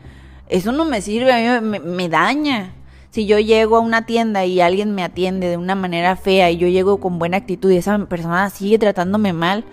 Eso 0.50 0.72
no 0.72 0.84
me 0.86 1.02
sirve, 1.02 1.32
a 1.32 1.62
mí 1.62 1.78
me, 1.80 2.10
daña. 2.10 2.74
Si 3.14 3.28
yo 3.28 3.38
llego 3.38 3.78
a 3.78 3.80
una 3.80 4.08
tienda 4.08 4.44
y 4.44 4.60
alguien 4.60 4.96
me 4.96 5.04
atiende 5.04 5.48
de 5.48 5.58
una 5.58 5.76
manera 5.76 6.16
fea 6.16 6.50
y 6.50 6.58
yo 6.58 6.68
llego 6.68 7.00
con 7.00 7.20
buena 7.20 7.38
actitud 7.38 7.70
y 7.70 7.78
esa 7.78 8.00
persona 8.08 8.50
sigue 8.50 8.80
tratándome 8.80 9.34
mal, 9.34 9.66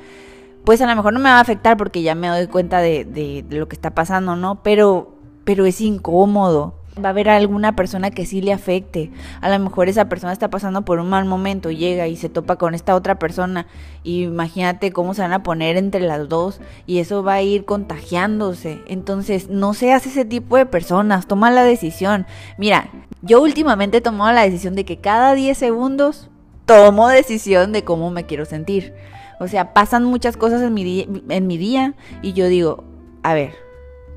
pues 0.66 0.83
a 0.83 0.87
lo 0.87 0.94
mejor 0.94 1.14
no 1.14 1.20
me 1.20 1.31
va 1.31 1.38
a 1.38 1.40
afectar 1.40 1.79
porque 1.79 2.03
ya 2.03 2.14
me 2.14 2.29
doy 2.29 2.48
cuenta 2.48 2.81
de, 2.81 3.07
de 3.07 3.42
lo 3.48 3.66
que 3.66 3.76
está 3.76 3.94
pasando, 3.94 4.37
¿no? 4.37 4.62
Pero, 4.62 5.14
pero 5.44 5.64
es 5.64 5.81
incómodo 5.81 6.74
va 6.98 7.09
a 7.09 7.11
haber 7.11 7.29
alguna 7.29 7.76
persona 7.76 8.11
que 8.11 8.26
sí 8.26 8.40
le 8.40 8.53
afecte. 8.53 9.11
A 9.40 9.48
lo 9.48 9.59
mejor 9.59 9.88
esa 9.88 10.09
persona 10.09 10.33
está 10.33 10.50
pasando 10.50 10.83
por 10.83 10.98
un 10.98 11.09
mal 11.09 11.24
momento, 11.24 11.70
llega 11.70 12.09
y 12.09 12.16
se 12.16 12.29
topa 12.29 12.57
con 12.57 12.74
esta 12.74 12.94
otra 12.94 13.18
persona. 13.18 13.66
Y 14.03 14.24
imagínate 14.24 14.92
cómo 14.92 15.14
se 15.14 15.22
van 15.22 15.33
a 15.33 15.42
poner 15.42 15.76
entre 15.76 16.00
las 16.00 16.29
dos 16.29 16.61
y 16.87 16.98
eso 16.98 17.22
va 17.22 17.35
a 17.35 17.42
ir 17.42 17.64
contagiándose. 17.64 18.81
Entonces, 18.87 19.48
no 19.48 19.74
seas 19.74 20.07
ese 20.07 20.24
tipo 20.24 20.57
de 20.57 20.66
personas, 20.66 21.26
toma 21.26 21.50
la 21.50 21.64
decisión. 21.64 22.26
Mira, 22.59 22.90
yo 23.22 23.40
últimamente 23.40 23.98
he 23.98 24.03
tomado 24.03 24.33
la 24.33 24.42
decisión 24.42 24.74
de 24.74 24.85
que 24.85 24.98
cada 24.98 25.35
10 25.35 25.57
segundos 25.57 26.29
tomo 26.66 27.09
decisión 27.09 27.72
de 27.72 27.85
cómo 27.85 28.11
me 28.11 28.26
quiero 28.26 28.44
sentir. 28.44 28.94
O 29.38 29.48
sea, 29.48 29.72
pasan 29.72 30.05
muchas 30.05 30.37
cosas 30.37 30.62
en 30.62 30.74
mi, 30.74 31.09
en 31.29 31.46
mi 31.46 31.57
día 31.57 31.94
y 32.20 32.35
yo 32.35 32.46
digo, 32.46 32.85
a 33.22 33.35
ver, 33.35 33.69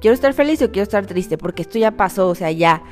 ¿Quiero 0.03 0.15
estar 0.15 0.33
feliz 0.33 0.61
o 0.61 0.69
quiero 0.69 0.83
estar 0.83 1.05
triste? 1.05 1.37
Porque 1.37 1.61
esto 1.61 1.79
ya 1.79 1.91
pasó, 1.91 2.27
o 2.27 2.35
sea, 2.35 2.51
ya. 2.51 2.83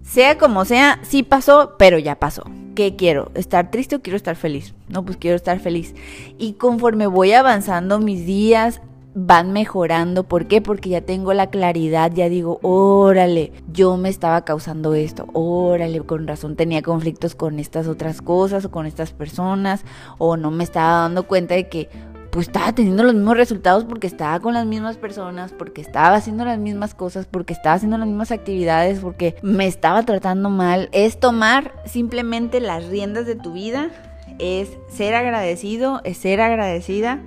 Sea 0.00 0.38
como 0.38 0.64
sea, 0.64 0.98
sí 1.02 1.22
pasó, 1.22 1.74
pero 1.78 1.98
ya 1.98 2.18
pasó. 2.18 2.42
¿Qué 2.74 2.96
quiero? 2.96 3.30
¿Estar 3.34 3.70
triste 3.70 3.96
o 3.96 4.00
quiero 4.00 4.16
estar 4.16 4.34
feliz? 4.34 4.72
No, 4.88 5.04
pues 5.04 5.18
quiero 5.18 5.36
estar 5.36 5.60
feliz. 5.60 5.94
Y 6.38 6.54
conforme 6.54 7.06
voy 7.06 7.32
avanzando 7.32 7.98
mis 7.98 8.24
días, 8.24 8.80
van 9.14 9.52
mejorando. 9.52 10.24
¿Por 10.24 10.46
qué? 10.46 10.62
Porque 10.62 10.88
ya 10.88 11.02
tengo 11.02 11.34
la 11.34 11.50
claridad, 11.50 12.12
ya 12.14 12.30
digo, 12.30 12.60
órale, 12.62 13.52
yo 13.70 13.98
me 13.98 14.08
estaba 14.08 14.46
causando 14.46 14.94
esto, 14.94 15.26
órale, 15.34 16.00
con 16.00 16.26
razón 16.26 16.56
tenía 16.56 16.80
conflictos 16.80 17.34
con 17.34 17.58
estas 17.58 17.88
otras 17.88 18.22
cosas 18.22 18.64
o 18.64 18.70
con 18.70 18.86
estas 18.86 19.12
personas, 19.12 19.84
o 20.16 20.38
no 20.38 20.50
me 20.50 20.64
estaba 20.64 21.02
dando 21.02 21.24
cuenta 21.24 21.56
de 21.56 21.68
que, 21.68 21.90
pues 22.38 22.46
estaba 22.46 22.72
teniendo 22.72 23.02
los 23.02 23.14
mismos 23.16 23.36
resultados 23.36 23.82
porque 23.82 24.06
estaba 24.06 24.38
con 24.38 24.54
las 24.54 24.64
mismas 24.64 24.96
personas, 24.96 25.52
porque 25.52 25.80
estaba 25.80 26.14
haciendo 26.14 26.44
las 26.44 26.56
mismas 26.56 26.94
cosas, 26.94 27.26
porque 27.26 27.52
estaba 27.52 27.74
haciendo 27.74 27.98
las 27.98 28.06
mismas 28.06 28.30
actividades, 28.30 29.00
porque 29.00 29.34
me 29.42 29.66
estaba 29.66 30.04
tratando 30.04 30.48
mal. 30.48 30.88
Es 30.92 31.18
tomar 31.18 31.74
simplemente 31.84 32.60
las 32.60 32.86
riendas 32.86 33.26
de 33.26 33.34
tu 33.34 33.54
vida, 33.54 33.90
es 34.38 34.70
ser 34.86 35.16
agradecido, 35.16 36.00
es 36.04 36.18
ser 36.18 36.40
agradecida. 36.40 37.20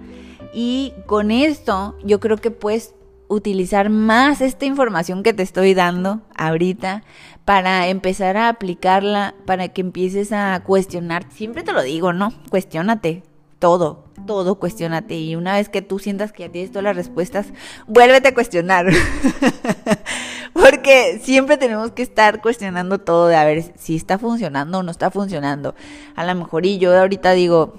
Y 0.54 0.94
con 1.08 1.30
esto 1.32 1.98
yo 2.06 2.22
creo 2.22 2.38
que 2.38 2.52
puedes 2.52 2.96
utilizar 3.28 3.90
más 3.90 4.40
esta 4.40 4.64
información 4.64 5.24
que 5.24 5.34
te 5.34 5.44
estoy 5.44 5.74
dando 5.74 6.22
ahorita 6.38 7.04
para 7.44 7.90
empezar 7.90 8.38
a 8.38 8.48
aplicarla, 8.48 9.36
para 9.46 9.68
que 9.68 9.82
empieces 9.82 10.32
a 10.32 10.58
cuestionar. 10.66 11.26
Siempre 11.32 11.64
te 11.64 11.74
lo 11.74 11.82
digo, 11.82 12.14
¿no? 12.14 12.32
Cuestiónate, 12.50 13.24
todo, 13.62 14.06
todo 14.26 14.56
cuestionate. 14.56 15.16
Y 15.18 15.36
una 15.36 15.54
vez 15.54 15.70
que 15.70 15.82
tú 15.82 16.00
sientas 16.00 16.34
que 16.34 16.44
ya 16.44 16.52
tienes 16.52 16.72
todas 16.72 16.84
las 16.84 16.96
respuestas, 16.96 17.54
vuélvete 17.88 18.30
a 18.30 18.34
cuestionar. 18.34 18.88
Porque 20.54 21.22
siempre 21.24 21.58
tenemos 21.58 21.92
que 21.92 22.02
estar 22.02 22.42
cuestionando 22.42 23.00
todo 23.00 23.28
de 23.28 23.36
a 23.36 23.46
ver 23.46 23.72
si 23.78 23.96
está 23.96 24.18
funcionando 24.18 24.80
o 24.80 24.84
no 24.84 24.92
está 24.92 25.12
funcionando. 25.12 25.76
A 26.16 26.26
lo 26.26 26.36
mejor 26.36 26.66
y 26.66 26.80
yo 26.80 26.98
ahorita 26.98 27.32
digo, 27.34 27.76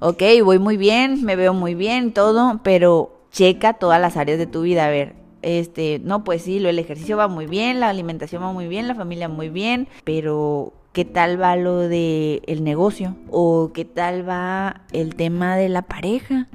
ok, 0.00 0.22
voy 0.42 0.58
muy 0.58 0.78
bien, 0.78 1.22
me 1.24 1.36
veo 1.36 1.52
muy 1.52 1.74
bien, 1.74 2.12
todo, 2.12 2.60
pero 2.64 3.20
checa 3.30 3.74
todas 3.74 4.00
las 4.00 4.16
áreas 4.16 4.38
de 4.38 4.46
tu 4.46 4.62
vida. 4.62 4.86
A 4.86 4.90
ver, 4.90 5.14
este, 5.42 6.00
no, 6.02 6.24
pues 6.24 6.42
sí, 6.42 6.56
el 6.56 6.78
ejercicio 6.78 7.18
va 7.18 7.28
muy 7.28 7.46
bien, 7.46 7.80
la 7.80 7.90
alimentación 7.90 8.42
va 8.42 8.50
muy 8.50 8.66
bien, 8.66 8.88
la 8.88 8.94
familia 8.94 9.28
muy 9.28 9.50
bien, 9.50 9.88
pero 10.04 10.72
qué 10.98 11.04
tal 11.04 11.40
va 11.40 11.54
lo 11.54 11.78
del 11.78 12.42
el 12.48 12.64
negocio 12.64 13.14
o 13.30 13.70
qué 13.72 13.84
tal 13.84 14.28
va 14.28 14.80
el 14.90 15.14
tema 15.14 15.56
de 15.56 15.68
la 15.68 15.82
pareja 15.82 16.48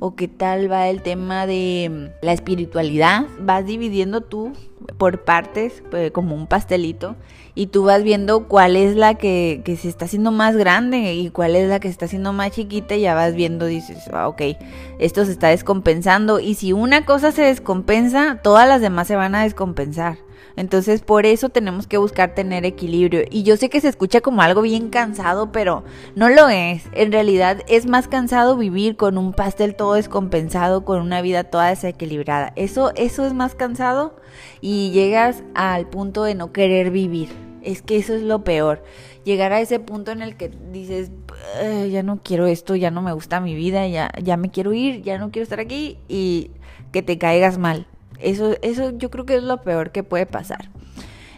o 0.00 0.14
qué 0.14 0.28
tal 0.28 0.70
va 0.70 0.88
el 0.88 1.00
tema 1.00 1.46
de 1.46 2.12
la 2.20 2.34
espiritualidad. 2.34 3.24
Vas 3.40 3.64
dividiendo 3.64 4.20
tú 4.20 4.52
por 4.98 5.24
partes, 5.24 5.82
pues, 5.90 6.10
como 6.10 6.34
un 6.34 6.46
pastelito, 6.46 7.16
y 7.54 7.68
tú 7.68 7.84
vas 7.84 8.02
viendo 8.02 8.48
cuál 8.48 8.76
es 8.76 8.96
la 8.96 9.14
que, 9.14 9.62
que, 9.64 9.78
se 9.78 9.88
está 9.88 10.04
haciendo 10.04 10.30
más 10.30 10.58
grande 10.58 11.14
y 11.14 11.30
cuál 11.30 11.56
es 11.56 11.66
la 11.70 11.80
que 11.80 11.88
se 11.88 11.92
está 11.92 12.04
haciendo 12.04 12.34
más 12.34 12.50
chiquita, 12.50 12.96
y 12.96 13.00
ya 13.00 13.14
vas 13.14 13.34
viendo, 13.34 13.64
dices, 13.64 14.10
ah, 14.12 14.28
ok, 14.28 14.42
esto 14.98 15.24
se 15.24 15.32
está 15.32 15.48
descompensando, 15.48 16.38
y 16.38 16.52
si 16.54 16.74
una 16.74 17.06
cosa 17.06 17.32
se 17.32 17.42
descompensa, 17.44 18.40
todas 18.42 18.68
las 18.68 18.82
demás 18.82 19.08
se 19.08 19.16
van 19.16 19.34
a 19.34 19.44
descompensar. 19.44 20.25
Entonces 20.56 21.02
por 21.02 21.26
eso 21.26 21.50
tenemos 21.50 21.86
que 21.86 21.98
buscar 21.98 22.34
tener 22.34 22.64
equilibrio. 22.64 23.22
Y 23.30 23.42
yo 23.42 23.56
sé 23.56 23.68
que 23.68 23.80
se 23.80 23.88
escucha 23.88 24.22
como 24.22 24.42
algo 24.42 24.62
bien 24.62 24.88
cansado, 24.88 25.52
pero 25.52 25.84
no 26.14 26.28
lo 26.28 26.48
es. 26.48 26.84
En 26.92 27.12
realidad 27.12 27.62
es 27.68 27.86
más 27.86 28.08
cansado 28.08 28.56
vivir 28.56 28.96
con 28.96 29.18
un 29.18 29.32
pastel 29.32 29.76
todo 29.76 29.94
descompensado, 29.94 30.84
con 30.84 31.00
una 31.00 31.20
vida 31.20 31.44
toda 31.44 31.68
desequilibrada. 31.68 32.52
Eso, 32.56 32.92
eso 32.96 33.26
es 33.26 33.34
más 33.34 33.54
cansado 33.54 34.16
y 34.60 34.90
llegas 34.92 35.42
al 35.54 35.88
punto 35.88 36.24
de 36.24 36.34
no 36.34 36.52
querer 36.52 36.90
vivir. 36.90 37.28
Es 37.62 37.82
que 37.82 37.96
eso 37.96 38.14
es 38.14 38.22
lo 38.22 38.44
peor. 38.44 38.82
Llegar 39.24 39.52
a 39.52 39.60
ese 39.60 39.80
punto 39.80 40.12
en 40.12 40.22
el 40.22 40.36
que 40.36 40.50
dices, 40.72 41.10
ya 41.90 42.02
no 42.04 42.20
quiero 42.22 42.46
esto, 42.46 42.76
ya 42.76 42.92
no 42.92 43.02
me 43.02 43.12
gusta 43.12 43.40
mi 43.40 43.56
vida, 43.56 43.88
ya, 43.88 44.10
ya 44.22 44.36
me 44.36 44.50
quiero 44.50 44.72
ir, 44.72 45.02
ya 45.02 45.18
no 45.18 45.32
quiero 45.32 45.42
estar 45.42 45.58
aquí 45.58 45.98
y 46.08 46.52
que 46.92 47.02
te 47.02 47.18
caigas 47.18 47.58
mal. 47.58 47.88
Eso, 48.18 48.56
eso 48.62 48.90
yo 48.96 49.10
creo 49.10 49.26
que 49.26 49.36
es 49.36 49.42
lo 49.42 49.62
peor 49.62 49.90
que 49.90 50.02
puede 50.02 50.26
pasar. 50.26 50.70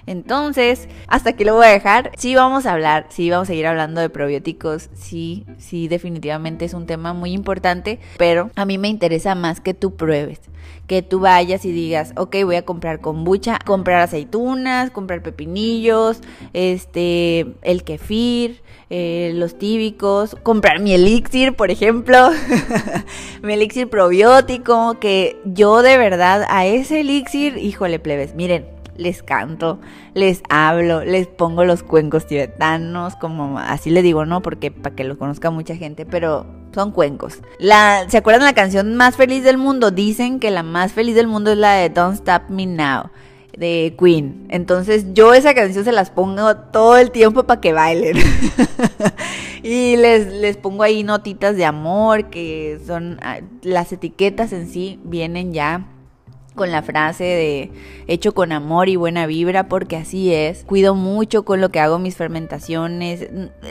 Entonces, 0.09 0.89
hasta 1.07 1.31
aquí 1.31 1.45
lo 1.45 1.55
voy 1.55 1.67
a 1.67 1.71
dejar. 1.71 2.13
Sí 2.17 2.35
vamos 2.35 2.65
a 2.65 2.73
hablar, 2.73 3.07
sí 3.11 3.29
vamos 3.29 3.47
a 3.49 3.53
seguir 3.53 3.67
hablando 3.67 4.01
de 4.01 4.09
probióticos, 4.09 4.89
sí, 4.95 5.45
sí, 5.59 5.87
definitivamente 5.87 6.65
es 6.65 6.73
un 6.73 6.87
tema 6.87 7.13
muy 7.13 7.33
importante, 7.33 7.99
pero 8.17 8.51
a 8.57 8.65
mí 8.65 8.79
me 8.79 8.89
interesa 8.89 9.35
más 9.35 9.61
que 9.61 9.75
tú 9.75 9.97
pruebes, 9.97 10.41
que 10.87 11.03
tú 11.03 11.21
vayas 11.21 11.67
y 11.67 11.73
digas, 11.73 12.15
ok, 12.17 12.37
voy 12.45 12.57
a 12.57 12.65
comprar 12.65 13.01
kombucha, 13.01 13.59
comprar 13.67 14.01
aceitunas, 14.01 14.91
comprar 14.91 15.23
pepinillos, 15.23 16.21
este, 16.55 17.47
el 17.61 17.85
kefir, 17.85 18.63
eh, 18.89 19.33
los 19.35 19.59
tíbicos, 19.59 20.37
comprar 20.43 20.81
mi 20.81 20.95
elixir, 20.95 21.55
por 21.55 21.71
ejemplo, 21.71 22.31
mi 23.43 23.53
elixir 23.53 23.91
probiótico, 23.91 24.99
que 24.99 25.37
yo 25.45 25.83
de 25.83 25.99
verdad 25.99 26.47
a 26.49 26.65
ese 26.65 27.01
elixir, 27.01 27.59
híjole 27.59 27.99
plebes, 27.99 28.35
miren, 28.35 28.78
les 28.99 29.23
canto, 29.23 29.79
les 30.13 30.43
hablo, 30.51 31.05
les 31.05 31.27
pongo 31.27 31.65
los 31.65 31.83
cuencos 31.83 32.27
tibetanos, 32.27 33.17
como 33.17 33.59
así 33.59 33.91
le 33.91 34.03
digo, 34.03 34.27
¿no? 34.27 34.43
Porque 34.43 34.71
para 34.71 34.95
que 34.95 35.05
lo 35.05 35.17
conozca 35.17 35.51
mucha 35.51 35.77
gente, 35.77 36.05
pero 36.05 36.47
son 36.75 36.93
cuencos. 36.93 37.39
La, 37.59 38.05
¿Se 38.09 38.19
acuerdan 38.19 38.45
la 38.45 38.53
canción 38.53 38.95
más 38.97 39.17
feliz 39.17 39.43
del 39.45 39.57
mundo? 39.57 39.91
Dicen 39.91 40.41
que 40.41 40.51
la 40.51 40.63
más 40.63 40.93
feliz 40.93 41.15
del 41.15 41.29
mundo 41.29 41.53
es 41.53 41.59
la 41.59 41.75
de 41.75 41.89
Don't 41.89 42.17
Stop 42.17 42.51
Me 42.51 42.67
Now 42.67 43.11
de 43.57 43.97
Queen. 43.99 44.47
Entonces 44.51 45.07
yo 45.15 45.35
esa 45.35 45.55
canción 45.55 45.85
se 45.85 45.93
las 45.93 46.11
pongo 46.11 46.57
todo 46.57 46.97
el 46.97 47.11
tiempo 47.11 47.45
para 47.45 47.61
que 47.61 47.73
bailen. 47.73 48.17
y 49.63 49.97
les, 49.97 50.33
les 50.33 50.57
pongo 50.57 50.83
ahí 50.83 51.03
notitas 51.03 51.57
de 51.57 51.65
amor, 51.65 52.31
que 52.31 52.81
son 52.87 53.19
ah, 53.23 53.41
las 53.63 53.93
etiquetas 53.93 54.53
en 54.53 54.69
sí 54.69 55.01
vienen 55.05 55.53
ya 55.53 55.87
con 56.59 56.71
la 56.71 56.83
frase 56.83 57.25
de 57.25 57.71
hecho 58.07 58.35
con 58.35 58.53
amor 58.53 58.91
y 58.91 58.97
buena 58.97 59.27
vibra 59.27 59.69
porque 59.69 59.97
así 59.97 60.35
es. 60.35 60.65
Cuido 60.65 60.95
mucho 60.95 61.47
con 61.47 61.63
lo 61.63 61.71
que 61.71 61.81
hago 61.81 61.99
mis 61.99 62.17
fermentaciones. 62.17 63.29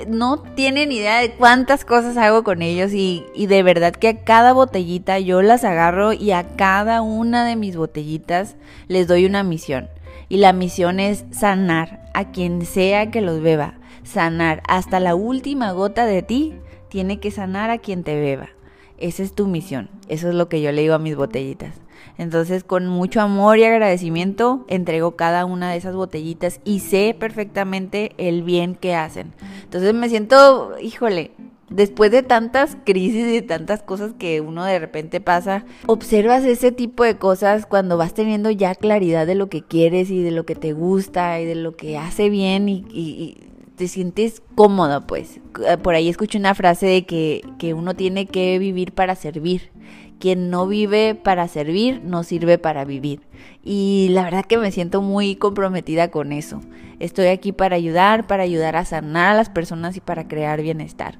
No 0.08 0.42
tienen 0.56 0.92
idea 0.92 1.20
de 1.20 1.34
cuántas 1.34 1.86
cosas 1.86 2.18
hago 2.18 2.44
con 2.44 2.64
ellos 2.64 2.94
y, 2.94 3.24
y 3.36 3.46
de 3.46 3.62
verdad 3.62 3.94
que 3.94 4.08
a 4.08 4.24
cada 4.24 4.54
botellita 4.54 5.20
yo 5.20 5.44
las 5.44 5.64
agarro 5.64 6.14
y 6.14 6.32
a 6.32 6.56
cada 6.56 7.04
una 7.04 7.46
de 7.46 7.56
mis 7.56 7.78
botellitas 7.78 8.56
les 8.88 9.08
doy 9.08 9.28
una 9.28 9.44
misión. 9.44 9.90
Y 10.30 10.38
la 10.38 10.54
misión 10.54 11.00
es 11.00 11.26
sanar 11.32 12.10
a 12.14 12.32
quien 12.32 12.66
sea 12.66 13.12
que 13.12 13.22
los 13.22 13.42
beba. 13.42 13.76
Sanar 14.04 14.64
hasta 14.68 15.00
la 15.00 15.14
última 15.14 15.72
gota 15.72 16.06
de 16.06 16.24
ti 16.24 16.56
tiene 16.90 17.20
que 17.20 17.32
sanar 17.32 17.70
a 17.70 17.78
quien 17.78 18.04
te 18.04 18.20
beba. 18.20 18.50
Esa 18.98 19.24
es 19.24 19.34
tu 19.34 19.48
misión. 19.48 19.90
Eso 20.08 20.30
es 20.30 20.36
lo 20.36 20.50
que 20.50 20.62
yo 20.62 20.72
le 20.72 20.82
digo 20.82 20.96
a 20.96 21.00
mis 21.00 21.16
botellitas. 21.16 21.76
Entonces, 22.18 22.64
con 22.64 22.88
mucho 22.88 23.22
amor 23.22 23.58
y 23.58 23.64
agradecimiento, 23.64 24.66
entrego 24.68 25.16
cada 25.16 25.46
una 25.46 25.72
de 25.72 25.78
esas 25.78 25.96
botellitas 25.96 26.60
y 26.64 26.80
sé 26.80 27.16
perfectamente 27.18 28.14
el 28.18 28.44
bien 28.44 28.76
que 28.76 28.96
hacen. 28.96 29.34
Entonces, 29.64 29.94
me 29.94 30.10
siento, 30.10 30.76
híjole, 30.82 31.32
después 31.70 32.12
de 32.12 32.24
tantas 32.24 32.78
crisis 32.86 33.34
y 33.34 33.42
tantas 33.42 33.84
cosas 33.84 34.14
que 34.18 34.42
uno 34.42 34.64
de 34.66 34.80
repente 34.80 35.20
pasa, 35.20 35.66
observas 35.86 36.46
ese 36.46 36.72
tipo 36.72 37.04
de 37.04 37.18
cosas 37.18 37.66
cuando 37.66 37.98
vas 37.98 38.14
teniendo 38.14 38.50
ya 38.50 38.76
claridad 38.76 39.28
de 39.28 39.36
lo 39.36 39.50
que 39.50 39.64
quieres 39.64 40.10
y 40.10 40.22
de 40.22 40.32
lo 40.32 40.46
que 40.46 40.56
te 40.56 40.74
gusta 40.74 41.40
y 41.40 41.46
de 41.46 41.56
lo 41.56 41.76
que 41.76 41.98
hace 41.98 42.30
bien 42.30 42.70
y, 42.70 43.44
te 43.76 43.88
sientes 43.88 44.42
cómodo, 44.56 45.06
pues. 45.06 45.40
Por 45.84 45.94
ahí 45.94 46.10
escuché 46.10 46.40
una 46.40 46.56
frase 46.56 46.88
de 46.88 47.06
que, 47.06 47.44
que 47.60 47.76
uno 47.76 47.94
tiene 47.94 48.26
que 48.26 48.58
vivir 48.58 48.92
para 48.92 49.14
servir. 49.14 49.70
Quien 50.20 50.50
no 50.50 50.68
vive 50.68 51.16
para 51.16 51.48
servir, 51.48 52.02
no 52.04 52.24
sirve 52.24 52.58
para 52.58 52.86
vivir. 52.86 53.22
Y 53.64 54.08
la 54.12 54.24
verdad 54.24 54.46
que 54.46 54.58
me 54.58 54.72
siento 54.72 55.02
muy 55.02 55.36
comprometida 55.36 56.10
con 56.10 56.32
eso. 56.32 56.62
Estoy 57.00 57.28
aquí 57.28 57.52
para 57.52 57.76
ayudar, 57.76 58.26
para 58.26 58.44
ayudar 58.44 58.76
a 58.76 58.86
sanar 58.86 59.34
a 59.34 59.38
las 59.38 59.50
personas 59.50 59.96
y 59.98 60.02
para 60.02 60.28
crear 60.28 60.62
bienestar. 60.62 61.20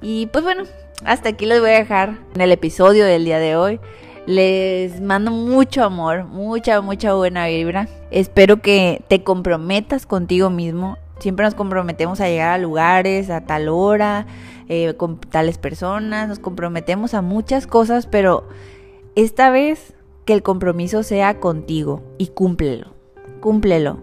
Y 0.00 0.26
pues 0.26 0.42
bueno, 0.42 0.64
hasta 1.04 1.30
aquí 1.30 1.46
les 1.46 1.60
voy 1.60 1.70
a 1.70 1.78
dejar 1.78 2.18
en 2.34 2.40
el 2.40 2.52
episodio 2.52 3.04
del 3.04 3.24
día 3.24 3.38
de 3.38 3.56
hoy. 3.56 3.80
Les 4.26 5.00
mando 5.00 5.32
mucho 5.32 5.82
amor, 5.82 6.24
mucha, 6.24 6.80
mucha 6.80 7.12
buena 7.14 7.46
vibra. 7.48 7.88
Espero 8.10 8.62
que 8.62 9.02
te 9.08 9.22
comprometas 9.22 10.06
contigo 10.06 10.48
mismo. 10.48 10.96
Siempre 11.18 11.44
nos 11.44 11.54
comprometemos 11.54 12.20
a 12.20 12.28
llegar 12.28 12.50
a 12.50 12.58
lugares 12.58 13.30
a 13.30 13.42
tal 13.42 13.68
hora, 13.68 14.26
eh, 14.74 14.94
con 14.94 15.18
tales 15.18 15.58
personas, 15.58 16.28
nos 16.28 16.38
comprometemos 16.38 17.12
a 17.12 17.20
muchas 17.20 17.66
cosas, 17.66 18.06
pero 18.06 18.48
esta 19.16 19.50
vez 19.50 19.92
que 20.24 20.32
el 20.32 20.42
compromiso 20.42 21.02
sea 21.02 21.40
contigo 21.40 22.02
y 22.16 22.28
cúmplelo, 22.28 22.94
cúmplelo. 23.40 23.98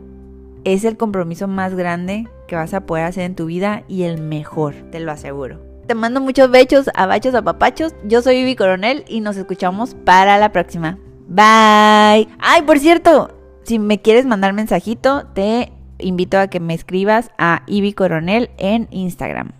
Es 0.65 0.83
el 0.83 0.95
compromiso 0.95 1.47
más 1.47 1.73
grande 1.73 2.27
que 2.47 2.55
vas 2.55 2.75
a 2.75 2.85
poder 2.85 3.05
hacer 3.05 3.23
en 3.23 3.33
tu 3.33 3.47
vida 3.47 3.83
y 3.87 4.03
el 4.03 4.21
mejor, 4.21 4.75
te 4.91 4.99
lo 4.99 5.11
aseguro. 5.11 5.59
Te 5.87 5.95
mando 5.95 6.21
muchos 6.21 6.51
bechos, 6.51 6.87
abachos, 6.93 7.33
apapachos. 7.33 7.95
Yo 8.03 8.21
soy 8.21 8.35
Vivi 8.35 8.55
Coronel 8.55 9.05
y 9.07 9.21
nos 9.21 9.37
escuchamos 9.37 9.95
para 9.95 10.37
la 10.37 10.51
próxima. 10.51 10.99
Bye. 11.27 12.27
Ay, 12.37 12.61
por 12.67 12.77
cierto, 12.77 13.31
si 13.63 13.79
me 13.79 13.99
quieres 14.01 14.27
mandar 14.27 14.53
mensajito, 14.53 15.25
te 15.33 15.71
invito 15.97 16.37
a 16.37 16.47
que 16.47 16.59
me 16.59 16.75
escribas 16.75 17.31
a 17.39 17.63
Ivy 17.65 17.93
Coronel 17.93 18.51
en 18.59 18.87
Instagram. 18.91 19.53